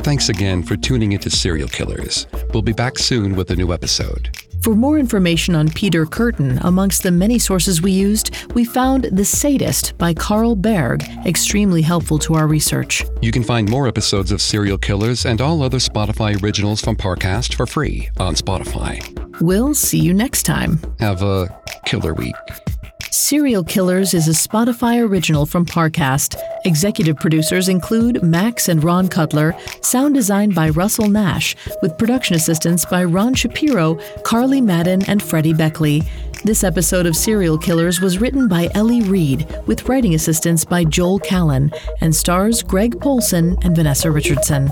Thanks 0.04 0.30
again 0.30 0.64
for 0.64 0.76
tuning 0.76 1.14
into 1.14 1.30
Serial 1.30 1.68
Killers. 1.68 2.28
We'll 2.54 2.64
be 2.64 2.74
back 2.74 2.98
soon 2.98 3.36
with 3.36 3.52
a 3.52 3.56
new 3.56 3.72
episode. 3.72 4.41
For 4.62 4.76
more 4.76 5.00
information 5.00 5.56
on 5.56 5.70
Peter 5.70 6.06
Kürten, 6.06 6.64
amongst 6.64 7.02
the 7.02 7.10
many 7.10 7.40
sources 7.40 7.82
we 7.82 7.92
used, 7.92 8.54
we 8.54 8.64
found 8.64 9.06
The 9.06 9.26
Sadist 9.26 9.98
by 9.98 10.14
Carl 10.14 10.56
Berg, 10.56 11.04
extremely 11.26 11.82
helpful 11.82 12.20
to 12.20 12.36
our 12.36 12.46
research. 12.48 13.04
You 13.24 13.32
can 13.32 13.44
find 13.44 13.68
more 13.68 13.88
episodes 13.88 14.32
of 14.32 14.40
Serial 14.40 14.78
Killers 14.78 15.26
and 15.26 15.42
all 15.42 15.64
other 15.64 15.80
Spotify 15.80 16.42
originals 16.44 16.80
from 16.80 16.96
Parcast 16.96 17.56
for 17.56 17.66
free 17.66 18.10
on 18.20 18.36
Spotify. 18.36 19.02
We'll 19.42 19.74
see 19.74 20.00
you 20.00 20.14
next 20.14 20.44
time. 20.44 20.80
Have 21.00 21.24
a 21.24 21.60
killer 21.86 22.14
week. 22.14 22.36
Serial 23.32 23.64
Killers 23.64 24.14
is 24.14 24.28
a 24.28 24.32
Spotify 24.32 25.02
original 25.02 25.46
from 25.46 25.66
Parcast. 25.66 26.36
Executive 26.66 27.16
producers 27.16 27.70
include 27.70 28.22
Max 28.22 28.68
and 28.68 28.84
Ron 28.84 29.08
Cutler, 29.08 29.56
sound 29.80 30.16
designed 30.16 30.54
by 30.54 30.68
Russell 30.72 31.08
Nash, 31.08 31.56
with 31.82 31.98
production 31.98 32.36
assistance 32.36 32.84
by 32.84 33.06
Ron 33.06 33.34
Shapiro, 33.34 33.96
Carly 34.26 34.60
Madden, 34.60 35.04
and 35.08 35.24
Freddie 35.24 35.54
Beckley. 35.54 36.04
This 36.44 36.66
episode 36.66 37.06
of 37.06 37.16
Serial 37.16 37.58
Killers 37.58 38.02
was 38.02 38.20
written 38.20 38.50
by 38.50 38.70
Ellie 38.76 39.04
Reed, 39.04 39.48
with 39.66 39.88
writing 39.88 40.14
assistance 40.14 40.66
by 40.66 40.84
Joel 40.84 41.20
Callan, 41.20 41.72
and 42.02 42.14
stars 42.14 42.62
Greg 42.62 43.00
Polcyn 43.00 43.58
and 43.64 43.74
Vanessa 43.74 44.12
Richardson. 44.12 44.70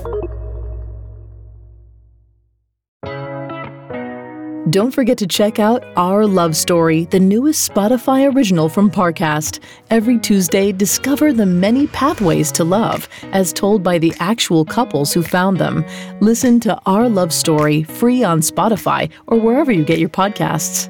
Don't 4.70 4.92
forget 4.92 5.18
to 5.18 5.26
check 5.26 5.58
out 5.58 5.84
Our 5.96 6.26
Love 6.26 6.54
Story, 6.54 7.06
the 7.06 7.18
newest 7.18 7.68
Spotify 7.68 8.32
original 8.32 8.68
from 8.68 8.88
Parcast. 8.88 9.58
Every 9.90 10.16
Tuesday, 10.16 10.70
discover 10.70 11.32
the 11.32 11.44
many 11.44 11.88
pathways 11.88 12.52
to 12.52 12.62
love, 12.62 13.08
as 13.32 13.52
told 13.52 13.82
by 13.82 13.98
the 13.98 14.14
actual 14.20 14.64
couples 14.64 15.12
who 15.12 15.24
found 15.24 15.58
them. 15.58 15.84
Listen 16.20 16.60
to 16.60 16.80
Our 16.86 17.08
Love 17.08 17.32
Story 17.32 17.82
free 17.82 18.22
on 18.22 18.42
Spotify 18.42 19.10
or 19.26 19.40
wherever 19.40 19.72
you 19.72 19.84
get 19.84 19.98
your 19.98 20.08
podcasts. 20.08 20.88